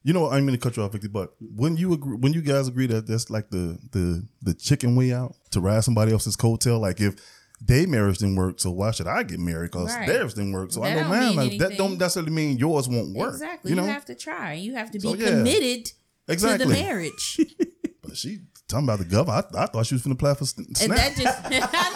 you 0.04 0.12
know, 0.12 0.28
I 0.28 0.34
didn't 0.34 0.46
mean 0.46 0.56
to 0.56 0.60
cut 0.62 0.76
you 0.76 0.82
off, 0.84 0.92
Vicky. 0.92 1.08
But 1.08 1.34
when 1.40 1.76
you 1.76 1.92
agree, 1.94 2.16
when 2.16 2.32
you 2.32 2.42
guys 2.42 2.68
agree 2.68 2.86
that 2.86 3.06
that's 3.06 3.30
like 3.30 3.50
the 3.50 3.78
the 3.90 4.24
the 4.42 4.54
chicken 4.54 4.94
way 4.96 5.12
out 5.12 5.34
to 5.50 5.60
ride 5.60 5.82
somebody 5.82 6.12
else's 6.12 6.36
coattail, 6.36 6.78
like 6.80 7.00
if 7.00 7.14
their 7.60 7.88
marriage 7.88 8.18
didn't 8.18 8.36
work, 8.36 8.60
so 8.60 8.70
why 8.70 8.90
should 8.90 9.06
I 9.06 9.22
get 9.22 9.40
married? 9.40 9.70
Because 9.72 9.94
Right. 9.94 10.06
theirs 10.06 10.34
didn't 10.34 10.52
work, 10.52 10.72
so 10.72 10.82
I 10.84 10.90
know 10.94 11.00
don't 11.00 11.08
mine. 11.08 11.28
mean 11.28 11.36
Like, 11.36 11.58
that 11.60 11.78
don't 11.78 11.98
necessarily 11.98 12.32
mean 12.32 12.58
yours 12.58 12.88
won't 12.88 13.14
work. 13.16 13.32
Exactly. 13.32 13.70
You 13.72 13.76
You, 13.78 13.82
have 13.84 14.04
to 14.06 14.14
try. 14.14 14.52
You 14.54 14.74
have 14.74 14.90
to 14.90 14.98
be 14.98 15.08
So, 15.08 15.14
yeah. 15.14 15.30
committed 15.30 15.92
Exactly. 16.28 16.66
to 16.66 16.72
the 16.72 16.78
marriage. 16.82 17.40
but 18.02 18.16
she 18.16 18.40
talking 18.68 18.84
about 18.86 18.98
the 18.98 19.04
government. 19.06 19.46
I, 19.54 19.62
I 19.62 19.66
thought 19.66 19.86
she 19.86 19.94
was 19.94 20.02
finna 20.02 20.18
play 20.18 20.34
for 20.34 20.44
Sn- 20.44 20.66
and 20.82 20.92
that 20.92 21.16
just 21.16 21.38
I 21.44 21.90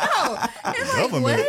know. 0.65 0.73
It's 0.73 0.95
like 0.95 1.11
Government. 1.11 1.47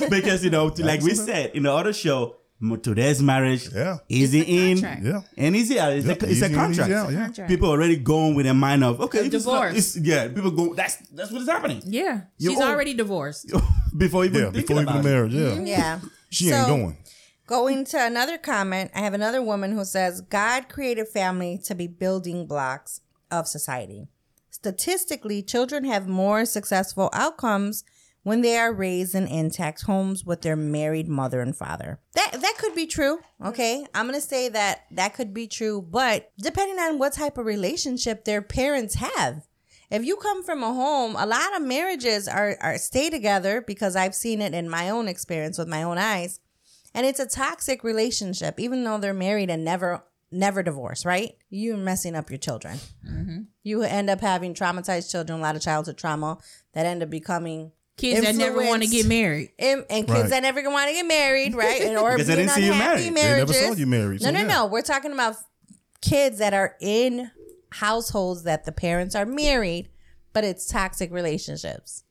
what? 0.00 0.10
because 0.10 0.44
you 0.44 0.50
know, 0.50 0.66
like 0.78 1.00
we 1.02 1.14
said 1.14 1.52
in 1.54 1.62
the 1.62 1.72
other 1.72 1.92
show, 1.94 2.30
m- 2.30 2.36
today's 2.82 3.22
marriage, 3.22 3.68
Yeah. 3.74 3.98
easy 4.08 4.40
It's 4.40 4.82
a 4.82 4.88
in, 4.98 5.04
yeah. 5.04 5.20
and 5.36 5.56
easy 5.56 5.78
out. 5.80 5.92
It's, 5.92 6.06
Yeah, 6.06 6.12
a, 6.12 6.14
it's 6.14 6.24
easy 6.24 6.44
a 6.44 6.48
in, 6.48 6.54
contract. 6.54 6.90
easy 6.90 6.94
out, 6.98 7.12
yeah. 7.12 7.24
Contract. 7.24 7.48
People 7.50 7.68
already 7.70 7.96
going 7.96 8.34
with 8.34 8.46
a 8.46 8.54
mind 8.54 8.84
of 8.84 9.00
okay, 9.00 9.20
Of 9.20 9.26
it's 9.34 9.44
not- 9.46 9.52
divorce. 9.52 9.96
it's- 9.96 9.96
yeah, 10.06 10.28
people 10.28 10.50
go. 10.50 10.74
That's 10.74 10.96
that's 11.12 11.30
what 11.32 11.42
is 11.42 11.48
happening 11.48 11.82
Yeah, 11.84 12.22
You're 12.38 12.52
she's 12.52 12.60
old. 12.60 12.70
already 12.70 12.94
divorced. 12.94 13.50
before 13.96 14.24
even 14.24 14.42
Yeah, 14.44 14.50
before 14.50 14.80
even 14.82 14.94
the 14.96 15.02
marriage. 15.02 15.34
Yeah, 15.34 15.40
Mm-hmm. 15.50 15.66
Yeah. 15.66 16.00
she 16.30 16.50
ain't 16.50 16.66
So- 16.66 16.76
going. 16.76 16.96
Going 17.46 17.84
to 17.86 17.98
another 18.06 18.38
comment, 18.38 18.90
I 18.94 19.00
have 19.00 19.12
another 19.14 19.42
woman 19.42 19.72
who 19.72 19.84
says 19.84 20.20
God 20.22 20.68
created 20.68 21.08
family 21.08 21.58
to 21.64 21.74
be 21.74 21.86
building 21.86 22.46
blocks 22.46 23.00
of 23.30 23.46
society. 23.48 24.06
Statistically, 24.50 25.42
children 25.42 25.84
have 25.84 26.06
more 26.06 26.44
successful 26.44 27.10
outcomes 27.12 27.82
when 28.22 28.40
they 28.40 28.56
are 28.56 28.72
raised 28.72 29.14
in 29.14 29.26
intact 29.26 29.82
homes 29.82 30.24
with 30.24 30.42
their 30.42 30.56
married 30.56 31.08
mother 31.08 31.40
and 31.40 31.56
father. 31.56 32.00
That 32.14 32.32
that 32.40 32.56
could 32.58 32.74
be 32.74 32.86
true, 32.86 33.18
okay? 33.44 33.84
I'm 33.94 34.06
going 34.06 34.20
to 34.20 34.26
say 34.26 34.48
that 34.48 34.84
that 34.92 35.14
could 35.14 35.34
be 35.34 35.46
true, 35.46 35.82
but 35.82 36.30
depending 36.38 36.78
on 36.78 36.98
what 36.98 37.14
type 37.14 37.38
of 37.38 37.46
relationship 37.46 38.24
their 38.24 38.42
parents 38.42 38.94
have. 38.94 39.46
If 39.90 40.06
you 40.06 40.16
come 40.16 40.42
from 40.42 40.62
a 40.62 40.72
home, 40.72 41.16
a 41.16 41.26
lot 41.26 41.54
of 41.54 41.62
marriages 41.62 42.26
are, 42.26 42.56
are 42.62 42.78
stay 42.78 43.10
together 43.10 43.60
because 43.60 43.94
I've 43.94 44.14
seen 44.14 44.40
it 44.40 44.54
in 44.54 44.66
my 44.66 44.88
own 44.88 45.06
experience 45.06 45.58
with 45.58 45.68
my 45.68 45.82
own 45.82 45.98
eyes. 45.98 46.40
And 46.94 47.04
it's 47.04 47.20
a 47.20 47.26
toxic 47.26 47.84
relationship, 47.84 48.58
even 48.58 48.84
though 48.84 48.98
they're 48.98 49.12
married 49.12 49.50
and 49.50 49.64
never 49.64 50.04
never 50.34 50.62
divorce, 50.62 51.04
right? 51.04 51.36
You're 51.50 51.76
messing 51.76 52.16
up 52.16 52.30
your 52.30 52.38
children. 52.38 52.78
Mm-hmm. 53.06 53.40
You 53.62 53.82
end 53.82 54.08
up 54.08 54.22
having 54.22 54.54
traumatized 54.54 55.10
children, 55.10 55.38
a 55.38 55.42
lot 55.42 55.56
of 55.56 55.62
childhood 55.62 55.98
trauma 55.98 56.38
that 56.72 56.86
end 56.86 57.02
up 57.02 57.10
becoming 57.10 57.72
Kids 57.98 58.22
that 58.22 58.34
never 58.36 58.64
want 58.64 58.82
to 58.82 58.88
get 58.88 59.06
married. 59.06 59.50
and, 59.58 59.84
and 59.90 60.06
kids 60.06 60.20
Right. 60.20 60.30
that 60.30 60.42
never 60.42 60.62
want 60.70 60.88
to 60.88 60.94
get 60.94 61.06
married, 61.06 61.54
right? 61.54 61.82
And, 61.82 61.98
or 61.98 62.12
Because 62.12 62.26
they 62.26 62.36
being 62.36 62.46
didn't 62.48 62.56
see 62.58 62.66
you 62.66 62.72
unhappy 62.72 63.10
married. 63.10 63.48
They 63.48 63.52
never 63.52 63.52
saw 63.52 63.72
you 63.78 63.86
married, 63.86 64.20
No, 64.22 64.26
so 64.26 64.30
no, 64.32 64.40
yeah. 64.40 64.46
no. 64.46 64.66
We're 64.66 64.82
talking 64.82 65.12
about 65.12 65.36
kids 66.00 66.38
that 66.38 66.54
are 66.54 66.74
in 66.80 67.30
households 67.70 68.42
that 68.44 68.64
the 68.64 68.72
parents 68.72 69.14
are 69.14 69.26
married, 69.26 69.88
but 70.32 70.44
it's 70.44 70.66
toxic 70.66 71.12
relationships. 71.12 72.04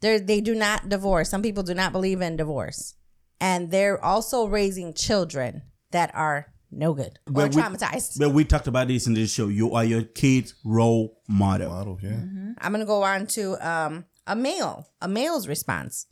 They're, 0.00 0.20
they 0.20 0.40
do 0.40 0.54
not 0.54 0.88
divorce. 0.88 1.28
Some 1.28 1.42
people 1.42 1.62
do 1.64 1.74
not 1.74 1.92
believe 1.92 2.20
in 2.20 2.36
divorce, 2.36 2.94
and 3.40 3.70
they're 3.70 4.02
also 4.04 4.46
raising 4.46 4.94
children 4.94 5.62
that 5.90 6.14
are 6.14 6.52
no 6.70 6.92
good 6.94 7.18
or 7.26 7.32
But 7.32 7.54
we- 7.54 7.62
traumatized. 7.62 8.18
But 8.18 8.30
we 8.30 8.44
talked 8.44 8.68
about 8.68 8.86
this 8.88 9.06
in 9.08 9.14
this 9.14 9.32
show. 9.32 9.48
You 9.48 9.72
are 9.72 9.84
your 9.84 10.02
kid's 10.02 10.54
role 10.64 11.18
model. 11.28 11.70
Model, 11.70 11.98
yeah. 12.02 12.10
Mm-hmm. 12.10 12.52
I'm 12.58 12.72
gonna 12.72 12.84
go 12.86 13.02
on 13.02 13.26
to 13.28 13.56
um, 13.68 14.04
a 14.28 14.36
male, 14.36 14.88
a 15.00 15.08
male's 15.08 15.48
response. 15.48 16.06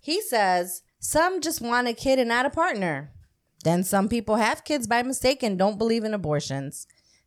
He 0.00 0.20
says 0.20 0.82
some 1.00 1.40
just 1.40 1.60
want 1.60 1.88
a 1.88 1.94
kid 1.94 2.18
and 2.18 2.28
not 2.28 2.46
a 2.46 2.50
partner. 2.50 3.10
Then 3.64 3.82
some 3.82 4.08
people 4.08 4.36
have 4.36 4.64
kids 4.64 4.86
by 4.86 5.02
mistake 5.02 5.42
and 5.42 5.58
don't 5.58 5.78
believe 5.78 6.04
in 6.04 6.14
abortions. 6.14 6.86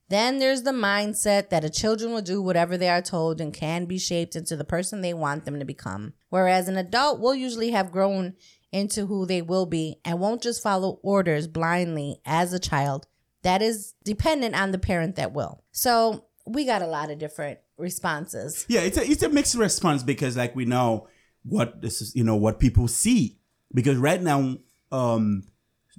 Then 0.10 0.40
there's 0.40 0.62
the 0.62 0.72
mindset 0.72 1.50
that 1.50 1.66
a 1.66 1.70
children 1.70 2.14
will 2.14 2.22
do 2.22 2.42
whatever 2.42 2.78
they 2.78 2.90
are 2.90 3.02
told 3.02 3.42
and 3.42 3.54
can 3.54 3.86
be 3.86 3.98
shaped 3.98 4.36
into 4.36 4.56
the 4.56 4.64
person 4.64 5.02
they 5.02 5.14
want 5.14 5.44
them 5.44 5.60
to 5.60 5.66
become. 5.66 6.14
Whereas 6.30 6.70
an 6.70 6.78
adult 6.78 7.20
will 7.20 7.36
usually 7.36 7.72
have 7.72 7.92
grown 7.92 8.36
into 8.72 9.08
who 9.08 9.26
they 9.26 9.42
will 9.42 9.66
be 9.66 10.00
and 10.06 10.20
won't 10.20 10.44
just 10.44 10.64
follow 10.64 11.00
orders 11.02 11.48
blindly 11.48 12.22
as 12.26 12.54
a 12.54 12.60
child. 12.60 13.08
That 13.42 13.62
is 13.62 13.96
dependent 14.06 14.56
on 14.56 14.72
the 14.72 14.78
parent 14.78 15.16
that 15.16 15.34
will. 15.34 15.64
So 15.72 16.27
we 16.48 16.66
got 16.66 16.82
a 16.82 16.88
lot 16.88 17.12
of 17.12 17.20
different 17.20 17.60
responses. 17.78 18.66
Yeah, 18.70 18.82
it's 18.82 18.98
a 18.98 19.10
it's 19.10 19.24
a 19.24 19.30
mixed 19.30 19.56
response 19.56 20.04
because 20.04 20.38
like 20.38 20.56
we 20.56 20.66
know 20.66 21.08
what 21.44 21.82
this 21.82 22.02
is, 22.02 22.16
you 22.16 22.24
know, 22.24 22.36
what 22.36 22.60
people 22.60 22.88
see. 22.88 23.40
Because 23.74 23.98
right 23.98 24.22
now, 24.22 24.58
um, 24.92 25.44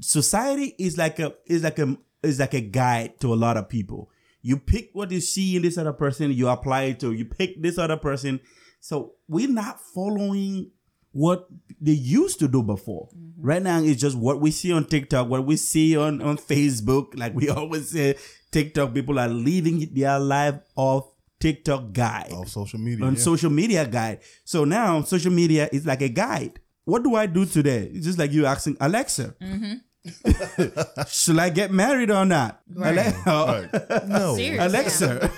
society 0.00 0.74
is 0.78 0.96
like 0.96 1.18
a 1.18 1.34
is 1.46 1.62
like 1.62 1.78
a 1.78 1.96
is 2.22 2.40
like 2.40 2.54
a 2.54 2.60
guide 2.60 3.20
to 3.20 3.32
a 3.32 3.36
lot 3.36 3.56
of 3.56 3.68
people. 3.68 4.10
You 4.40 4.56
pick 4.56 4.90
what 4.92 5.10
you 5.10 5.20
see 5.20 5.56
in 5.56 5.62
this 5.62 5.76
other 5.76 5.92
person, 5.92 6.32
you 6.32 6.48
apply 6.48 6.84
it 6.84 7.00
to 7.00 7.12
you 7.12 7.26
pick 7.26 7.62
this 7.62 7.78
other 7.78 7.96
person. 7.96 8.40
So 8.80 9.14
we're 9.26 9.48
not 9.48 9.80
following 9.80 10.70
what 11.12 11.48
they 11.80 11.92
used 11.92 12.38
to 12.38 12.48
do 12.48 12.62
before. 12.62 13.08
Right 13.38 13.62
now, 13.62 13.80
it's 13.80 14.00
just 14.00 14.16
what 14.16 14.40
we 14.40 14.50
see 14.50 14.72
on 14.72 14.84
TikTok, 14.84 15.28
what 15.28 15.44
we 15.44 15.56
see 15.56 15.96
on, 15.96 16.22
on 16.22 16.38
Facebook. 16.38 17.18
Like 17.18 17.34
we 17.34 17.48
always 17.48 17.90
say, 17.90 18.16
TikTok 18.50 18.94
people 18.94 19.18
are 19.18 19.28
living 19.28 19.88
their 19.92 20.18
life 20.18 20.56
off 20.76 21.10
TikTok 21.40 21.92
guide 21.92 22.32
Off 22.32 22.48
social 22.48 22.78
media. 22.78 23.04
on 23.06 23.14
yeah. 23.14 23.20
social 23.20 23.50
media 23.50 23.86
guide. 23.86 24.20
So 24.44 24.64
now 24.64 25.02
social 25.02 25.32
media 25.32 25.68
is 25.72 25.86
like 25.86 26.02
a 26.02 26.08
guide. 26.08 26.60
What 26.84 27.02
do 27.04 27.14
I 27.14 27.26
do 27.26 27.44
today? 27.44 27.90
It's 27.92 28.06
just 28.06 28.18
like 28.18 28.32
you 28.32 28.46
asking 28.46 28.76
Alexa. 28.80 29.34
Mm-hmm. 29.40 29.74
Should 31.08 31.38
I 31.38 31.50
get 31.50 31.70
married 31.70 32.10
or 32.10 32.24
not? 32.24 32.62
Ale- 32.74 33.12
Right. 33.26 34.06
No. 34.08 34.34
Seriously. 34.36 34.58
Alexa, 34.58 35.30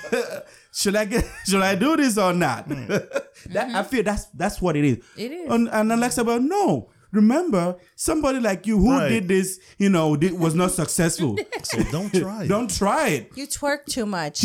should 0.72 0.94
I 0.94 1.04
get? 1.06 1.24
Should 1.46 1.62
I 1.62 1.74
do 1.74 1.96
this 1.96 2.16
or 2.18 2.32
not? 2.32 2.68
Mm. 2.68 2.86
that 2.86 3.66
I 3.66 3.68
mm-hmm. 3.68 3.88
feel 3.88 4.02
that's 4.04 4.26
that's 4.26 4.60
what 4.62 4.76
it 4.76 4.84
is. 4.84 4.98
It 5.16 5.32
is. 5.32 5.50
And, 5.50 5.68
and 5.68 5.92
Alexa, 5.92 6.22
but 6.24 6.42
no. 6.42 6.90
Remember, 7.12 7.76
somebody 7.96 8.40
like 8.40 8.66
you 8.66 8.78
who 8.78 8.90
Right. 8.90 9.08
did 9.08 9.28
this, 9.28 9.58
you 9.78 9.88
know, 9.88 10.16
did, 10.16 10.38
was 10.38 10.54
not 10.54 10.72
successful. 10.72 11.36
So 11.62 11.82
don't 11.84 12.12
try 12.12 12.44
it. 12.44 12.48
Don't 12.48 12.70
try 12.70 13.08
it. 13.08 13.32
You 13.36 13.46
twerk 13.46 13.84
too 13.86 14.06
much. 14.06 14.40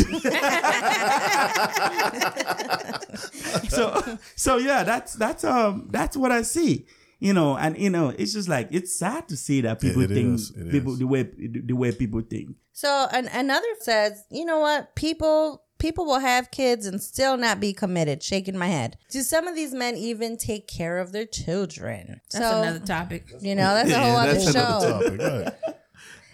so 3.68 4.18
so 4.36 4.56
yeah 4.58 4.84
that's 4.84 5.14
that's 5.14 5.42
um 5.44 5.88
that's 5.90 6.16
what 6.16 6.30
i 6.30 6.42
see 6.42 6.86
you 7.18 7.32
know 7.32 7.56
and 7.56 7.76
you 7.78 7.88
know 7.90 8.10
it's 8.10 8.32
just 8.34 8.48
like 8.48 8.68
it's 8.70 8.94
sad 8.94 9.26
to 9.28 9.36
see 9.36 9.62
that 9.62 9.80
people 9.80 10.02
it 10.02 10.10
think 10.10 10.34
is, 10.34 10.52
people 10.70 10.92
is. 10.92 10.98
the 10.98 11.06
way 11.06 11.22
the 11.22 11.72
way 11.72 11.90
people 11.92 12.20
think 12.20 12.50
so 12.72 13.08
an, 13.10 13.26
another 13.32 13.66
says, 13.80 14.22
you 14.30 14.44
know 14.44 14.58
what? 14.58 14.94
People 14.96 15.62
people 15.78 16.04
will 16.06 16.20
have 16.20 16.50
kids 16.50 16.86
and 16.86 17.00
still 17.02 17.36
not 17.36 17.60
be 17.60 17.72
committed. 17.72 18.22
Shaking 18.22 18.56
my 18.56 18.68
head. 18.68 18.96
Do 19.10 19.22
some 19.22 19.46
of 19.46 19.54
these 19.54 19.72
men 19.74 19.96
even 19.96 20.36
take 20.36 20.66
care 20.68 20.98
of 20.98 21.12
their 21.12 21.26
children? 21.26 22.20
That's 22.32 22.44
so 22.44 22.62
another 22.62 22.84
topic. 22.84 23.24
you 23.40 23.54
know 23.54 23.74
that's 23.74 23.90
a 23.90 23.98
whole 23.98 24.12
Yeah, 24.12 24.30
other 24.30 24.40
show. 24.40 25.00
Topic, 25.00 25.20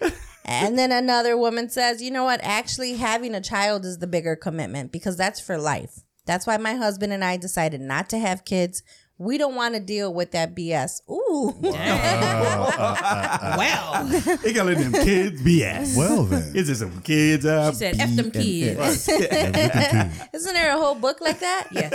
right. 0.01 0.11
And 0.45 0.77
then 0.77 0.91
another 0.91 1.37
woman 1.37 1.69
says, 1.69 2.01
you 2.01 2.11
know 2.11 2.25
what? 2.25 2.41
Actually, 2.43 2.95
having 2.95 3.33
a 3.33 3.39
child 3.39 3.85
is 3.85 3.99
the 3.99 4.07
bigger 4.07 4.35
commitment 4.35 4.91
because 4.91 5.15
that's 5.15 5.39
for 5.39 5.57
life. 5.57 6.01
That's 6.25 6.45
why 6.45 6.57
my 6.57 6.73
husband 6.73 7.13
and 7.13 7.23
I 7.23 7.37
decided 7.37 7.79
not 7.79 8.09
to 8.09 8.19
have 8.19 8.43
kids. 8.43 8.83
We 9.23 9.37
don't 9.37 9.55
want 9.55 9.73
to 9.75 9.79
deal 9.79 10.13
with 10.13 10.31
that 10.31 10.53
BS. 10.55 11.01
Ooh. 11.09 11.53
Well, 13.57 14.05
they 14.43 14.53
calling 14.53 14.79
them 14.79 14.93
kids 14.93 15.41
bs 15.41 15.95
Well 15.97 16.23
then. 16.23 16.51
it's 16.55 16.67
just 16.67 16.81
some 16.81 17.01
kids 17.01 17.45
uh, 17.45 17.71
she 17.71 17.75
said, 17.77 17.99
"F 17.99 18.15
them 18.15 18.31
kids." 18.31 19.07
Isn't 20.33 20.53
there 20.53 20.75
a 20.75 20.79
whole 20.79 20.95
book 20.95 21.21
like 21.21 21.39
that? 21.39 21.67
Yes. 21.71 21.93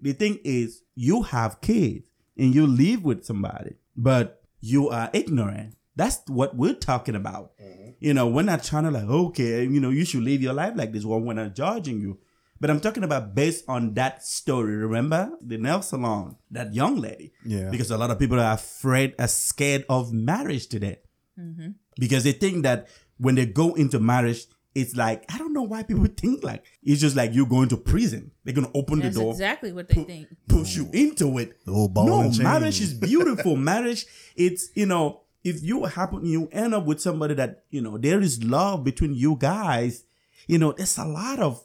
the 0.00 0.12
thing 0.12 0.38
is 0.44 0.82
you 0.94 1.22
have 1.22 1.60
kids 1.60 2.08
and 2.36 2.54
you 2.54 2.66
live 2.66 3.04
with 3.04 3.24
somebody 3.24 3.74
but 3.96 4.42
you 4.60 4.88
are 4.88 5.10
ignorant 5.12 5.74
that's 5.96 6.20
what 6.28 6.56
we're 6.56 6.74
talking 6.74 7.14
about 7.16 7.52
you 8.00 8.14
know 8.14 8.26
we're 8.26 8.42
not 8.42 8.62
trying 8.62 8.84
to 8.84 8.90
like 8.90 9.04
okay 9.04 9.64
you 9.64 9.80
know 9.80 9.90
you 9.90 10.04
should 10.04 10.22
live 10.22 10.40
your 10.42 10.54
life 10.54 10.72
like 10.76 10.92
this 10.92 11.04
well 11.04 11.20
we're 11.20 11.34
not 11.34 11.54
judging 11.54 12.00
you 12.00 12.18
but 12.62 12.70
i'm 12.70 12.80
talking 12.80 13.04
about 13.04 13.34
based 13.34 13.64
on 13.68 13.94
that 13.94 14.22
story 14.24 14.76
remember 14.76 15.30
the 15.50 15.58
nail 15.58 15.82
salon 15.82 16.36
that 16.50 16.72
young 16.72 16.96
lady 16.96 17.32
Yeah. 17.44 17.70
because 17.70 17.90
a 17.90 17.98
lot 17.98 18.10
of 18.10 18.18
people 18.18 18.38
are 18.40 18.54
afraid 18.54 19.14
are 19.18 19.28
scared 19.28 19.84
of 19.88 20.12
marriage 20.12 20.68
today 20.68 21.00
mm-hmm. 21.38 21.70
because 21.98 22.22
they 22.24 22.32
think 22.32 22.62
that 22.62 22.86
when 23.18 23.34
they 23.34 23.46
go 23.46 23.74
into 23.74 23.98
marriage 23.98 24.46
it's 24.74 24.96
like 24.96 25.24
i 25.34 25.38
don't 25.38 25.52
know 25.52 25.62
why 25.72 25.82
people 25.82 26.06
think 26.22 26.42
like 26.44 26.64
it's 26.82 27.00
just 27.00 27.16
like 27.16 27.34
you're 27.34 27.46
going 27.56 27.68
to 27.68 27.76
prison 27.76 28.30
they're 28.44 28.54
gonna 28.54 28.70
open 28.74 29.00
That's 29.00 29.14
the 29.14 29.20
door 29.22 29.32
exactly 29.32 29.72
what 29.72 29.88
they 29.88 30.02
think. 30.02 30.28
push 30.48 30.76
you 30.76 30.88
into 30.92 31.38
it. 31.38 31.64
The 31.64 31.72
no, 31.72 32.20
and 32.22 32.34
chain. 32.34 32.42
marriage 32.42 32.80
is 32.80 32.94
beautiful. 32.94 33.56
marriage, 33.72 34.06
it's 34.36 34.70
you 34.74 34.86
know, 34.86 35.20
if 35.44 35.62
you 35.62 35.84
happen 35.84 36.24
you 36.24 36.48
end 36.52 36.74
up 36.74 36.84
with 36.84 37.00
somebody 37.00 37.34
that 37.34 37.64
you 37.70 37.80
know 37.80 37.98
there 37.98 38.20
is 38.20 38.42
love 38.42 38.84
between 38.84 39.14
you 39.14 39.36
guys, 39.38 40.04
you 40.46 40.58
know, 40.58 40.72
there's 40.72 40.98
a 40.98 41.04
lot 41.04 41.38
of 41.38 41.62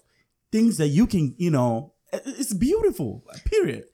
things 0.52 0.78
that 0.78 0.88
you 0.88 1.08
can 1.08 1.36
you 1.38 1.52
know. 1.52 1.94
It's 2.12 2.54
beautiful. 2.54 3.24
Period. 3.46 3.86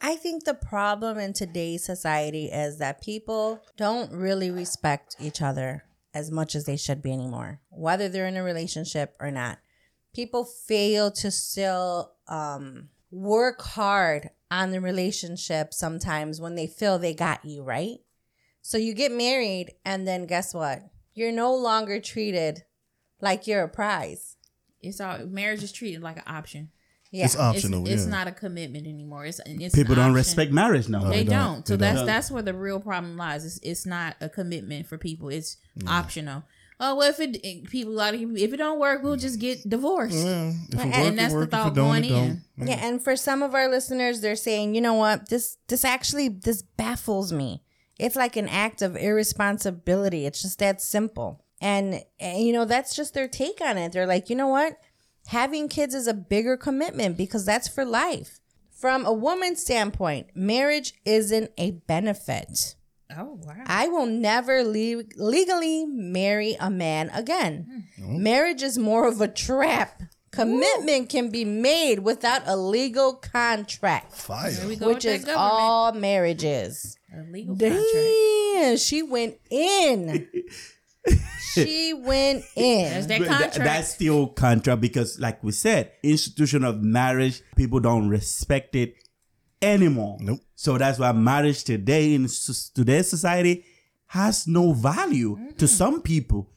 I 0.00 0.16
think 0.16 0.44
the 0.44 0.54
problem 0.54 1.18
in 1.18 1.32
today's 1.32 1.84
society 1.84 2.46
is 2.46 2.78
that 2.78 3.02
people 3.02 3.62
don't 3.76 4.12
really 4.12 4.50
respect 4.50 5.16
each 5.20 5.42
other 5.42 5.84
as 6.14 6.30
much 6.30 6.54
as 6.54 6.64
they 6.64 6.76
should 6.76 7.02
be 7.02 7.12
anymore, 7.12 7.60
whether 7.70 8.08
they're 8.08 8.26
in 8.26 8.36
a 8.36 8.42
relationship 8.42 9.16
or 9.20 9.30
not. 9.30 9.58
People 10.14 10.44
fail 10.44 11.10
to 11.12 11.30
still 11.30 12.12
um, 12.28 12.90
work 13.10 13.62
hard 13.62 14.30
on 14.50 14.70
the 14.70 14.80
relationship 14.80 15.72
sometimes 15.72 16.40
when 16.40 16.54
they 16.54 16.66
feel 16.66 16.98
they 16.98 17.14
got 17.14 17.44
you, 17.44 17.62
right? 17.62 17.98
So 18.60 18.78
you 18.78 18.94
get 18.94 19.10
married, 19.10 19.72
and 19.84 20.06
then 20.06 20.26
guess 20.26 20.54
what? 20.54 20.82
You're 21.14 21.32
no 21.32 21.54
longer 21.54 22.00
treated 22.00 22.62
like 23.20 23.46
you're 23.46 23.64
a 23.64 23.68
prize. 23.68 24.36
It's 24.82 25.00
all 25.00 25.18
marriage 25.26 25.62
is 25.62 25.72
treated 25.72 26.02
like 26.02 26.16
an 26.16 26.24
option. 26.26 26.70
Yeah. 27.10 27.26
It's 27.26 27.36
optional. 27.38 27.82
It's, 27.82 27.90
it's 27.92 28.04
yeah. 28.04 28.10
not 28.10 28.26
a 28.26 28.32
commitment 28.32 28.86
anymore. 28.86 29.26
It's, 29.26 29.38
it's 29.44 29.74
People 29.74 29.94
don't 29.94 30.14
respect 30.14 30.50
marriage 30.50 30.88
now. 30.88 31.04
They 31.04 31.18
They 31.18 31.24
don't. 31.24 31.54
don't. 31.54 31.68
So 31.68 31.76
They 31.76 31.86
that's 31.86 31.98
don't. 31.98 32.06
that's 32.06 32.30
where 32.30 32.42
the 32.42 32.54
real 32.54 32.80
problem 32.80 33.16
lies. 33.18 33.44
It's 33.44 33.58
it's 33.62 33.84
not 33.86 34.16
a 34.20 34.28
commitment 34.30 34.86
for 34.86 34.96
people. 34.98 35.28
It's 35.28 35.58
optional. 35.86 36.44
Oh 36.80 36.96
well, 36.96 37.10
if 37.10 37.20
it, 37.20 37.36
it- 37.44 37.64
people 37.70 37.92
a 37.92 37.94
lot 37.96 38.14
of 38.14 38.20
people 38.20 38.36
if 38.36 38.52
it 38.52 38.56
don't 38.56 38.80
work, 38.80 39.02
we'll 39.02 39.16
just 39.16 39.38
get 39.38 39.68
divorced. 39.68 40.16
Yeah, 40.16 40.52
if 40.70 40.74
it 40.74 40.80
And 40.80 40.92
work, 40.92 41.12
it 41.12 41.16
that's 41.16 41.32
the 41.32 41.38
work. 41.38 41.44
If 41.44 41.50
thought 41.50 41.66
it 41.72 41.74
don't, 41.74 41.88
going 41.88 42.04
it 42.04 42.08
don't. 42.08 42.42
in. 42.58 42.66
Yeah, 42.68 42.86
and 42.86 43.04
for 43.04 43.14
some 43.14 43.42
of 43.42 43.54
our 43.54 43.68
listeners, 43.68 44.20
they're 44.22 44.34
saying, 44.34 44.74
you 44.74 44.80
know 44.80 44.94
what, 44.94 45.28
this 45.28 45.58
this 45.68 45.84
actually 45.84 46.28
this 46.28 46.62
baffles 46.62 47.30
me. 47.32 47.62
It's 47.98 48.16
like 48.16 48.36
an 48.36 48.48
act 48.48 48.80
of 48.82 48.96
irresponsibility. 48.96 50.26
It's 50.26 50.42
just 50.42 50.58
that 50.60 50.80
simple. 50.80 51.44
And, 51.62 52.02
and 52.20 52.42
you 52.44 52.52
know, 52.52 52.64
that's 52.64 52.94
just 52.94 53.14
their 53.14 53.28
take 53.28 53.60
on 53.60 53.78
it. 53.78 53.92
They're 53.92 54.06
like, 54.06 54.28
you 54.28 54.36
know 54.36 54.48
what? 54.48 54.76
Having 55.28 55.68
kids 55.68 55.94
is 55.94 56.06
a 56.08 56.14
bigger 56.14 56.56
commitment 56.56 57.16
because 57.16 57.44
that's 57.44 57.68
for 57.68 57.84
life. 57.84 58.40
From 58.72 59.06
a 59.06 59.12
woman's 59.12 59.62
standpoint, 59.62 60.26
marriage 60.34 60.94
isn't 61.04 61.52
a 61.56 61.70
benefit. 61.70 62.74
Oh 63.16 63.38
wow. 63.44 63.62
I 63.66 63.86
will 63.88 64.06
never 64.06 64.64
le- 64.64 65.04
legally 65.16 65.84
marry 65.86 66.56
a 66.58 66.68
man 66.70 67.10
again. 67.10 67.86
Mm-hmm. 68.00 68.22
Marriage 68.22 68.62
is 68.62 68.78
more 68.78 69.06
of 69.06 69.20
a 69.20 69.28
trap. 69.28 70.02
Commitment 70.32 71.10
can 71.10 71.28
be 71.28 71.44
made 71.44 71.98
without 72.00 72.40
a 72.46 72.56
legal 72.56 73.12
contract, 73.14 74.14
Fire. 74.14 74.50
There 74.50 74.66
we 74.66 74.76
go 74.76 74.88
which 74.88 75.04
is 75.04 75.12
that 75.12 75.18
is 75.18 75.24
government. 75.26 75.52
all 75.52 75.92
marriages. 75.92 76.96
a 77.14 77.22
legal 77.30 77.54
contract. 77.54 77.84
Damn, 77.92 78.76
she 78.78 79.02
went 79.02 79.36
in. 79.50 80.26
she 81.54 81.92
went 81.94 82.44
in. 82.56 82.90
That's 82.90 83.06
that 83.06 83.18
But 83.20 83.52
tha- 83.54 83.58
that's 83.60 83.94
still 83.94 84.28
contract 84.28 84.80
because, 84.80 85.18
like 85.18 85.42
we 85.42 85.52
said, 85.52 85.92
institution 86.02 86.64
of 86.64 86.82
marriage, 86.82 87.42
people 87.56 87.80
don't 87.80 88.08
respect 88.08 88.74
it 88.76 88.94
anymore. 89.60 90.18
Nope. 90.20 90.40
So 90.54 90.78
that's 90.78 90.98
why 90.98 91.12
marriage 91.12 91.64
today 91.64 92.14
in 92.14 92.28
today's 92.74 93.08
society 93.10 93.64
has 94.06 94.46
no 94.46 94.72
value 94.72 95.38
to 95.58 95.66
some 95.66 96.02
people. 96.02 96.48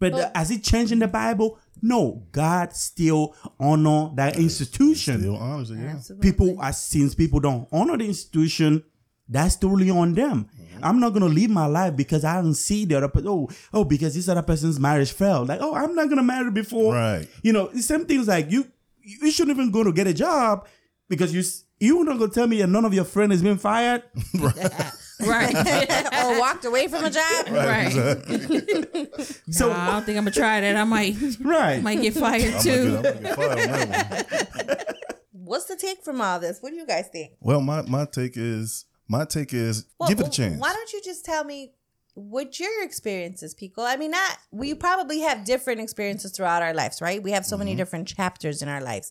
But, 0.00 0.12
uh, 0.14 0.30
has 0.34 0.50
it 0.52 0.62
changed 0.62 0.92
in 0.92 1.00
the 1.00 1.08
Bible? 1.08 1.58
No. 1.82 2.24
God 2.30 2.72
still 2.72 3.34
honor 3.58 4.10
that 4.14 4.36
institution. 4.38 5.18
Still 5.20 5.36
honors 5.36 5.70
it, 5.72 5.78
yeah. 5.78 5.94
Absolutely. 5.96 6.30
people 6.30 6.62
as 6.62 6.80
since 6.80 7.14
people 7.16 7.40
don't 7.40 7.66
honor 7.72 7.96
the 7.96 8.06
institution 8.06 8.84
that's 9.28 9.56
totally 9.56 9.90
on 9.90 10.14
them 10.14 10.44
mm-hmm. 10.44 10.84
i'm 10.84 10.98
not 11.00 11.12
gonna 11.12 11.26
live 11.26 11.50
my 11.50 11.66
life 11.66 11.94
because 11.96 12.24
i 12.24 12.40
don't 12.40 12.54
see 12.54 12.84
the 12.84 12.96
other 12.96 13.08
person 13.08 13.28
oh 13.28 13.48
oh 13.74 13.84
because 13.84 14.14
this 14.14 14.28
other 14.28 14.42
person's 14.42 14.78
marriage 14.80 15.12
failed 15.12 15.48
like 15.48 15.60
oh 15.60 15.74
i'm 15.74 15.94
not 15.94 16.08
gonna 16.08 16.22
marry 16.22 16.50
before 16.50 16.94
Right. 16.94 17.28
you 17.42 17.52
know 17.52 17.68
the 17.68 17.82
same 17.82 18.04
things 18.06 18.26
like 18.28 18.50
you 18.50 18.66
you 19.02 19.30
shouldn't 19.30 19.56
even 19.56 19.70
go 19.70 19.84
to 19.84 19.92
get 19.92 20.06
a 20.06 20.14
job 20.14 20.66
because 21.08 21.32
you 21.34 21.40
s- 21.40 21.64
you 21.80 22.02
not 22.04 22.18
gonna 22.18 22.30
tell 22.32 22.46
me 22.46 22.58
that 22.58 22.66
none 22.68 22.84
of 22.84 22.92
your 22.92 23.04
friend 23.04 23.30
has 23.32 23.42
been 23.42 23.58
fired 23.58 24.02
right. 25.20 25.54
or 26.24 26.38
walked 26.38 26.64
away 26.64 26.86
from 26.88 27.04
a 27.04 27.10
job. 27.10 27.46
right. 27.50 27.92
so 29.50 29.68
Nah, 29.68 29.88
I 29.88 29.90
don't 29.92 30.04
think 30.04 30.18
I'm 30.18 30.24
gonna 30.24 30.30
try 30.30 30.60
that. 30.60 30.76
I 30.76 30.84
might 30.84 31.16
right 31.40 31.82
might 31.82 32.00
get 32.02 32.14
fired 32.14 32.54
I'm 32.54 32.62
too. 32.62 32.90
gonna, 32.96 33.02
get, 33.02 33.22
get 33.22 33.36
fired 33.36 33.50
on 33.50 33.88
that 33.90 34.76
one. 34.78 34.94
What's 35.32 35.64
the 35.66 35.76
take 35.76 36.04
from 36.04 36.20
all 36.20 36.38
this? 36.40 36.58
What 36.60 36.70
do 36.70 36.76
you 36.76 36.86
guys 36.86 37.06
think? 37.10 37.32
Well, 37.40 37.60
my, 37.60 37.82
my 37.82 38.04
take 38.04 38.32
is 38.36 38.84
my 39.08 39.24
take 39.24 39.52
is 39.54 39.86
Well, 39.98 40.08
give 40.08 40.20
it 40.20 40.26
a 40.26 40.30
chance. 40.30 40.60
Why 40.60 40.72
don't 40.72 40.92
you 40.92 41.00
just 41.02 41.24
tell 41.24 41.44
me 41.44 41.72
what 42.14 42.58
your 42.58 42.82
experiences, 42.82 43.54
Pico? 43.54 43.82
I 43.82 43.96
mean, 43.96 44.10
not 44.10 44.38
we 44.50 44.74
probably 44.74 45.20
have 45.20 45.44
different 45.44 45.80
experiences 45.80 46.32
throughout 46.32 46.62
our 46.62 46.74
lives, 46.74 47.00
right? 47.00 47.22
We 47.22 47.30
have 47.32 47.44
so 47.46 47.54
Mm-hmm. 47.56 47.64
many 47.64 47.74
different 47.76 48.08
chapters 48.08 48.62
in 48.62 48.68
our 48.68 48.80
lives. 48.80 49.10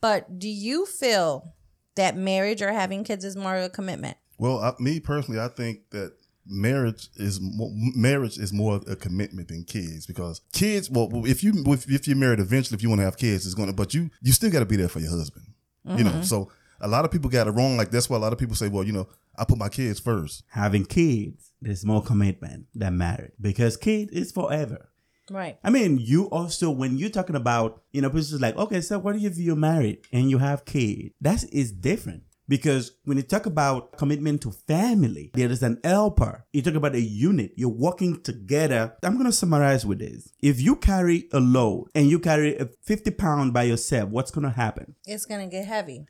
But 0.00 0.38
do 0.38 0.48
you 0.48 0.86
feel 0.86 1.54
that 1.96 2.16
marriage 2.16 2.60
or 2.62 2.72
having 2.72 3.04
kids 3.04 3.24
is 3.24 3.36
more 3.36 3.56
of 3.56 3.64
a 3.64 3.68
commitment? 3.70 4.16
Well, 4.38 4.58
I, 4.58 4.72
me 4.80 5.00
personally, 5.00 5.40
I 5.40 5.48
think 5.48 5.90
that 5.90 6.12
marriage 6.46 7.08
is 7.16 7.40
mo- 7.40 7.70
marriage 7.94 8.36
is 8.38 8.52
more 8.52 8.76
of 8.76 8.84
a 8.88 8.96
commitment 8.96 9.48
than 9.48 9.64
kids 9.64 10.04
because 10.06 10.40
kids. 10.52 10.90
Well, 10.90 11.08
if 11.26 11.42
you 11.42 11.52
if, 11.66 11.88
if 11.90 12.06
you're 12.06 12.16
married, 12.16 12.40
eventually, 12.40 12.76
if 12.76 12.82
you 12.82 12.88
want 12.88 13.00
to 13.00 13.04
have 13.04 13.16
kids, 13.16 13.46
it's 13.46 13.54
going 13.54 13.68
to. 13.68 13.74
But 13.74 13.94
you 13.94 14.10
you 14.22 14.32
still 14.32 14.50
got 14.50 14.58
to 14.60 14.66
be 14.66 14.76
there 14.76 14.88
for 14.88 15.00
your 15.00 15.10
husband. 15.10 15.46
You 15.86 16.02
know, 16.04 16.22
so 16.22 16.50
a 16.80 16.88
lot 16.88 17.04
of 17.04 17.10
people 17.10 17.30
got 17.30 17.46
it 17.46 17.52
wrong. 17.52 17.76
Like 17.76 17.90
that's 17.90 18.08
why 18.08 18.16
a 18.16 18.20
lot 18.20 18.32
of 18.32 18.38
people 18.38 18.56
say, 18.56 18.68
well, 18.68 18.84
you 18.84 18.92
know, 18.92 19.08
I 19.36 19.44
put 19.44 19.58
my 19.58 19.68
kids 19.68 19.98
first. 20.00 20.44
having 20.50 20.84
kids 20.84 21.52
there's 21.60 21.84
more 21.84 22.02
commitment 22.02 22.66
than 22.74 22.98
marriage 22.98 23.32
because 23.40 23.76
kid 23.76 24.10
is 24.12 24.30
forever 24.30 24.90
Right. 25.30 25.58
I 25.64 25.70
mean, 25.70 25.98
you 25.98 26.24
also 26.26 26.70
when 26.70 26.98
you're 26.98 27.08
talking 27.08 27.36
about, 27.36 27.82
you 27.92 28.02
know, 28.02 28.08
people 28.08 28.20
is 28.20 28.40
like, 28.40 28.56
okay, 28.56 28.80
so 28.80 28.98
what 28.98 29.16
if 29.16 29.38
you're 29.38 29.56
married 29.56 30.06
and 30.12 30.30
you 30.30 30.38
have 30.38 30.64
kids? 30.64 31.14
That 31.20 31.44
is 31.52 31.72
different. 31.72 32.24
Because 32.46 32.92
when 33.04 33.16
you 33.16 33.22
talk 33.22 33.46
about 33.46 33.96
commitment 33.96 34.42
to 34.42 34.50
family, 34.50 35.30
there 35.32 35.50
is 35.50 35.62
an 35.62 35.80
helper. 35.82 36.44
You 36.52 36.60
talk 36.60 36.74
about 36.74 36.94
a 36.94 37.00
unit. 37.00 37.52
You're 37.56 37.70
working 37.70 38.20
together. 38.20 38.94
I'm 39.02 39.16
gonna 39.16 39.32
summarize 39.32 39.86
with 39.86 40.00
this. 40.00 40.30
If 40.42 40.60
you 40.60 40.76
carry 40.76 41.26
a 41.32 41.40
load 41.40 41.88
and 41.94 42.10
you 42.10 42.18
carry 42.18 42.58
a 42.58 42.66
50 42.82 43.12
pound 43.12 43.54
by 43.54 43.62
yourself, 43.62 44.10
what's 44.10 44.30
gonna 44.30 44.50
happen? 44.50 44.94
It's 45.06 45.24
gonna 45.24 45.46
get 45.46 45.64
heavy. 45.64 46.04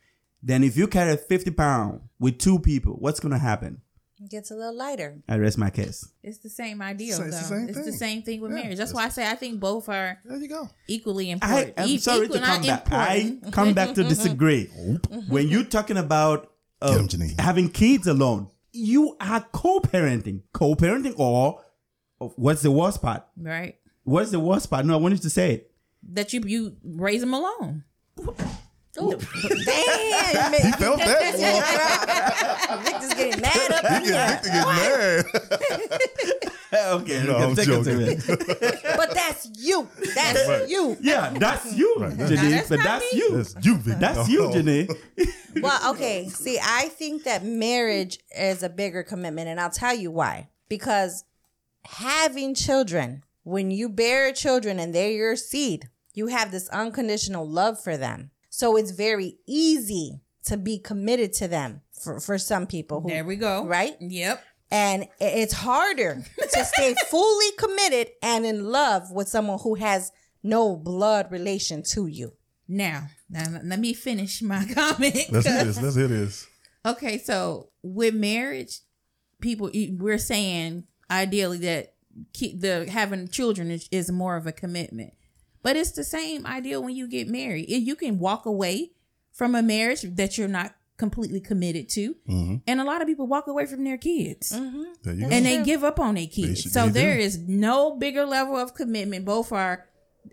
Then 0.46 0.62
if 0.62 0.76
you 0.76 0.87
carry 0.87 1.16
50 1.16 1.50
pound 1.52 2.00
with 2.18 2.38
two 2.38 2.59
people, 2.59 2.92
what's 2.98 3.18
gonna 3.18 3.38
happen? 3.38 3.80
It 4.20 4.30
gets 4.30 4.50
a 4.50 4.54
little 4.54 4.76
lighter. 4.76 5.22
I 5.28 5.38
rest 5.38 5.57
my 5.59 5.70
case. 5.70 6.07
It's 6.22 6.38
the 6.38 6.48
same 6.50 6.80
ideal, 6.83 7.18
It's 7.20 7.24
the 7.24 7.30
though. 7.30 7.57
same 7.59 7.68
it's 7.70 7.85
the 7.85 7.92
same 7.92 8.22
thing 8.22 8.40
with 8.42 8.50
Yeah, 8.52 8.57
marriage. 8.62 8.78
That's 8.78 8.90
it's- 8.90 8.94
why 8.94 9.07
I 9.07 9.09
say 9.09 9.26
I 9.28 9.37
think 9.37 9.59
both 9.59 9.88
are 9.88 10.18
There 10.24 10.37
you 10.37 10.48
go. 10.48 10.68
equally 10.87 11.30
important. 11.30 11.74
I, 11.78 11.83
am 11.83 11.88
E- 11.88 11.98
sorry 11.98 12.26
equal, 12.26 12.40
to 12.40 12.44
come 12.44 12.62
not 12.66 12.85
back. 12.85 12.92
I 12.92 13.38
come 13.50 13.72
back 13.74 13.94
to 13.94 14.04
disagree. 14.14 14.66
when 15.28 15.48
you're 15.48 15.64
talking 15.64 15.96
about 15.96 16.52
uh, 16.83 16.98
Get 17.07 17.14
'em, 17.14 17.28
having 17.38 17.68
kids 17.70 18.07
alone, 18.07 18.48
you 18.72 19.16
are 19.20 19.40
co-parenting, 19.52 20.42
co-parenting, 20.52 21.14
or 21.18 21.62
or 22.20 22.28
what's 22.37 22.61
the 22.62 22.70
worst 22.70 23.00
part? 23.02 23.24
right? 23.37 23.76
What's 24.04 24.30
the 24.30 24.40
worst 24.40 24.68
part? 24.70 24.85
No, 24.85 24.92
I 24.94 24.98
wanted 24.98 25.22
to 25.22 25.30
say 25.30 25.54
it. 25.54 25.70
That 26.12 26.33
you 26.35 26.40
you 26.46 26.76
raise 26.85 27.20
them 27.22 27.33
alone. 27.35 27.85
Oh, 28.96 29.11
damn, 29.64 30.52
He 30.52 30.70
felt 30.72 30.98
that. 30.98 32.80
Victor's 32.85 33.14
getting 33.14 33.40
mad 33.40 33.70
up 33.72 33.87
He 33.87 33.96
in 33.96 34.02
here. 34.04 34.12
get, 34.12 34.42
Victor 34.42 34.50
get 34.50 34.66
mad. 36.72 36.85
okay, 37.02 37.24
No, 37.26 37.37
I'm 37.37 37.54
take 37.57 37.68
it 37.68 37.85
to 37.85 38.16
joking. 38.16 38.38
But 38.96 39.14
that's 39.14 39.50
you. 39.54 39.88
That's 40.14 40.48
Right. 40.48 40.68
you. 40.68 40.96
Yeah, 41.00 41.30
that's 41.37 41.74
you, 41.74 41.96
Right. 41.98 42.12
Janine. 42.16 42.50
that's 42.50 42.68
but 42.68 42.83
that's 42.83 43.12
me. 43.12 43.18
you. 43.18 43.37
That's 43.37 43.54
you, 43.66 43.76
Victor. 43.76 44.00
That's 44.00 44.28
you. 44.28 44.40
Janine. 44.42 44.96
Well, 45.62 45.90
okay. 45.94 46.28
See, 46.28 46.59
I 46.62 46.88
think 46.88 47.24
that 47.24 47.44
marriage 47.44 48.18
is 48.37 48.62
a 48.62 48.68
bigger 48.68 49.02
commitment, 49.02 49.48
and 49.48 49.61
I'll 49.61 49.70
tell 49.70 49.94
you 49.94 50.11
why. 50.11 50.48
Because 50.68 51.24
having 51.85 52.54
children, 52.54 53.22
when 53.42 53.70
you 53.70 53.88
bear 53.88 54.33
children 54.33 54.78
and 54.78 54.94
they're 54.94 55.11
your 55.11 55.37
seed, 55.37 55.88
you 56.12 56.28
have 56.28 56.50
this 56.50 56.68
unconditional 56.68 57.48
love 57.48 57.80
for 57.83 57.96
them. 57.96 58.30
So 58.57 58.77
it's 58.77 58.93
very 58.93 59.38
easy 59.49 60.21
to 60.45 60.57
be 60.57 60.79
committed 60.79 61.33
to 61.35 61.49
them 61.49 61.81
for, 61.90 62.21
for 62.21 62.38
some 62.38 62.69
people 62.69 63.01
who 63.01 63.09
There 63.09 63.25
we 63.25 63.35
go. 63.35 63.67
right? 63.67 63.97
Yep. 64.01 64.45
And 64.71 65.09
it's 65.19 65.53
harder 65.53 66.23
to 66.53 66.64
stay 66.64 66.95
fully 67.09 67.51
committed 67.59 68.12
and 68.23 68.47
in 68.47 68.67
love 68.67 69.11
with 69.11 69.29
someone 69.29 69.59
who 69.59 69.75
has 69.75 70.12
no 70.45 70.77
blood 70.77 71.33
relation 71.33 71.83
to 71.95 72.07
you. 72.07 72.35
Now, 72.69 73.09
now 73.29 73.61
let 73.64 73.81
me 73.81 73.93
finish 73.93 74.40
my 74.40 74.64
comment. 74.73 75.17
Let's 75.33 75.47
hear 75.49 75.64
this. 75.64 75.83
Let's 75.83 75.97
hear 75.97 76.07
this. 76.07 76.47
Okay, 76.87 77.19
so 77.19 77.71
with 77.83 78.14
marriage, 78.14 78.83
people 79.40 79.69
we're 79.99 80.17
saying 80.17 80.85
ideally 81.11 81.59
that 81.59 81.95
the 82.33 82.87
having 82.88 83.27
children 83.27 83.73
is, 83.73 83.88
is 83.90 84.12
more 84.12 84.37
of 84.37 84.47
a 84.47 84.53
commitment, 84.53 85.14
but 85.64 85.74
it's 85.77 85.90
the 85.92 86.05
same 86.05 86.46
idea 86.46 86.81
when 86.81 86.94
you 86.94 87.09
get 87.09 87.27
married. 87.29 87.64
If 87.68 87.83
You 87.83 87.96
can 87.96 88.20
walk 88.20 88.46
away 88.46 88.92
from 89.33 89.57
a 89.57 89.62
marriage 89.62 90.03
that 90.03 90.38
you're 90.38 90.46
not 90.46 90.74
completely 90.96 91.40
committed 91.40 91.88
to, 91.88 92.14
and 92.68 92.81
a 92.81 92.85
lot 92.85 93.03
of 93.03 93.09
people 93.09 93.27
walk 93.27 93.48
away 93.48 93.66
from 93.66 93.83
their 93.83 93.98
kids. 93.98 94.50
There 94.50 95.12
you 95.14 95.22
go. 95.22 95.29
and 95.35 95.44
they 95.44 95.64
give 95.64 95.83
up 95.83 95.98
on 95.98 96.14
their 96.14 96.29
kids. 96.29 96.61
should- 96.62 96.72
so 96.72 96.83
they 96.83 96.87
do. 96.87 96.92
there 97.00 97.18
is 97.18 97.38
no 97.38 97.96
bigger 97.96 98.24
level 98.24 98.57
of 98.57 98.74
commitment. 98.74 99.24
Both 99.24 99.50
are 99.50 99.87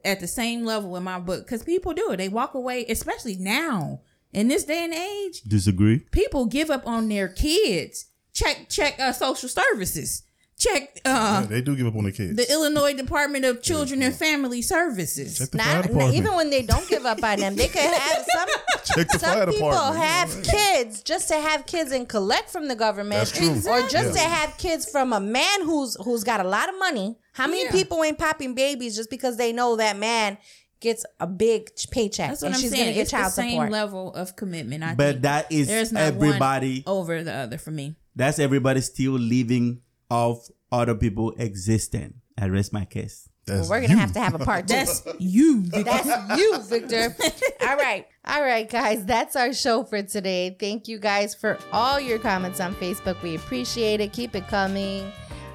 at 0.05 0.19
the 0.19 0.27
same 0.27 0.63
level 0.63 0.95
in 0.95 1.03
my 1.03 1.19
book 1.19 1.45
because 1.45 1.63
people 1.63 1.93
do 1.93 2.11
it. 2.11 2.17
They 2.17 2.29
walk 2.29 2.53
away, 2.53 2.85
especially 2.87 3.37
now 3.37 4.01
in 4.31 4.47
this 4.49 4.63
day 4.63 4.83
and 4.83 4.93
age. 4.93 5.41
Disagree. 5.41 5.99
People 6.11 6.45
give 6.45 6.69
up 6.69 6.85
on 6.85 7.09
their 7.09 7.27
kids. 7.27 8.05
Check 8.33 8.69
check 8.69 8.99
uh, 8.99 9.11
social 9.13 9.49
services. 9.49 10.23
Check 10.61 11.01
uh, 11.05 11.39
Yeah, 11.41 11.45
they 11.49 11.61
do 11.61 11.75
give 11.75 11.87
up 11.87 11.95
on 11.95 12.03
the 12.03 12.11
kids. 12.11 12.35
the 12.35 12.51
Illinois 12.51 12.93
Department 12.93 13.45
of 13.45 13.63
Children 13.63 14.03
and 14.03 14.13
Family 14.15 14.61
Services. 14.61 15.39
Check 15.39 15.49
the 15.49 15.57
fire 15.57 15.91
Not, 15.91 16.13
even 16.13 16.35
when 16.35 16.51
they 16.51 16.61
don't 16.61 16.87
give 16.87 17.03
up 17.03 17.23
on 17.23 17.39
them, 17.39 17.55
they 17.55 17.67
could 17.67 17.81
have 17.81 18.25
some. 18.35 18.47
Check 18.95 19.07
the 19.07 19.17
fire 19.17 19.43
Some 19.45 19.49
people 19.53 19.69
department. 19.71 20.03
have 20.05 20.43
kids 20.43 21.01
just 21.01 21.29
to 21.29 21.35
have 21.35 21.65
kids 21.65 21.91
and 21.91 22.07
collect 22.07 22.51
from 22.51 22.67
the 22.67 22.75
government, 22.75 23.19
That's 23.19 23.31
true. 23.31 23.49
or 23.71 23.81
just 23.87 24.15
Yeah. 24.15 24.21
to 24.23 24.29
have 24.29 24.57
kids 24.59 24.87
from 24.87 25.13
a 25.13 25.19
man 25.19 25.63
who's 25.63 25.97
who's 26.03 26.23
got 26.23 26.39
a 26.45 26.47
lot 26.47 26.69
of 26.69 26.77
money. 26.77 27.17
How 27.33 27.47
many 27.47 27.63
Yeah. 27.63 27.71
people 27.71 28.03
ain't 28.03 28.19
popping 28.19 28.53
babies 28.53 28.95
just 28.95 29.09
because 29.09 29.37
they 29.37 29.53
know 29.53 29.77
that 29.77 29.97
man 29.97 30.37
gets 30.79 31.05
a 31.19 31.25
big 31.25 31.69
paycheck 31.89 32.29
That's 32.29 32.41
what 32.43 32.47
and 32.49 32.55
I'm 32.55 32.61
she's 32.61 32.69
saying. 32.71 32.83
gonna 32.83 32.93
get 32.93 33.01
It's 33.01 33.11
the 33.11 33.17
child 33.17 33.33
same 33.33 33.51
support? 33.51 33.71
level 33.71 34.13
of 34.13 34.35
commitment. 34.35 34.83
I 34.83 34.93
But 34.93 35.07
think. 35.13 35.21
that 35.23 35.51
is 35.51 35.67
There's 35.67 35.91
not 35.91 36.01
everybody. 36.03 36.83
one 36.85 36.97
over 36.97 37.23
the 37.23 37.33
other 37.33 37.57
for 37.57 37.71
me. 37.71 37.95
That's 38.15 38.37
everybody 38.39 38.81
still 38.81 39.13
living 39.13 39.81
off 40.11 40.49
other 40.71 40.93
people 40.93 41.33
existing. 41.37 42.15
I 42.39 42.47
rest 42.49 42.73
my 42.73 42.85
case. 42.85 43.27
That's 43.47 43.69
We're 43.69 43.81
gonna 43.81 43.93
you. 43.93 43.99
have 43.99 44.11
to 44.13 44.19
have 44.19 44.35
a 44.35 44.39
part 44.39 44.67
two. 44.67 44.75
That's 44.75 45.03
you. 45.17 45.63
That's 45.63 46.39
you, 46.39 46.61
Victor. 46.61 47.15
all 47.61 47.75
right. 47.75 48.05
All 48.25 48.41
right, 48.41 48.69
guys. 48.69 49.03
That's 49.05 49.35
our 49.35 49.51
show 49.51 49.83
for 49.83 50.03
today. 50.03 50.55
Thank 50.59 50.87
you 50.87 50.99
guys 50.99 51.33
for 51.33 51.57
all 51.71 51.99
your 51.99 52.19
comments 52.19 52.59
on 52.59 52.75
Facebook. 52.75 53.19
We 53.23 53.35
appreciate 53.35 53.99
it. 53.99 54.13
Keep 54.13 54.35
it 54.35 54.47
coming. 54.47 55.11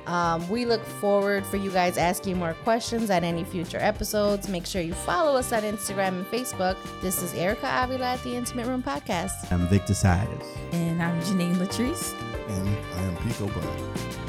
Um, 0.06 0.48
we 0.48 0.66
look 0.66 0.84
forward 0.84 1.44
for 1.46 1.56
you 1.56 1.70
guys 1.70 1.98
asking 1.98 2.38
more 2.38 2.54
questions 2.62 3.10
at 3.10 3.24
any 3.24 3.42
future 3.44 3.78
episodes. 3.78 4.48
Make 4.48 4.64
sure 4.66 4.80
you 4.82 4.94
follow 4.94 5.36
us 5.36 5.52
on 5.52 5.62
Instagram 5.62 6.08
and 6.08 6.26
Facebook. 6.26 6.76
This 7.00 7.22
is 7.22 7.34
Erica 7.34 7.68
Avila 7.82 8.14
at 8.14 8.22
the 8.22 8.34
Intimate 8.34 8.66
Room 8.66 8.82
Podcast. 8.82 9.50
I'm 9.52 9.66
Victor 9.68 9.94
Siders. 9.94 10.44
And 10.72 11.02
I'm 11.02 11.20
Janine 11.22 11.56
Latrice. 11.56 12.14
And 12.48 12.68
I 12.68 13.02
am 13.02 13.16
Pico 13.16 13.46
Brown. 13.48 14.25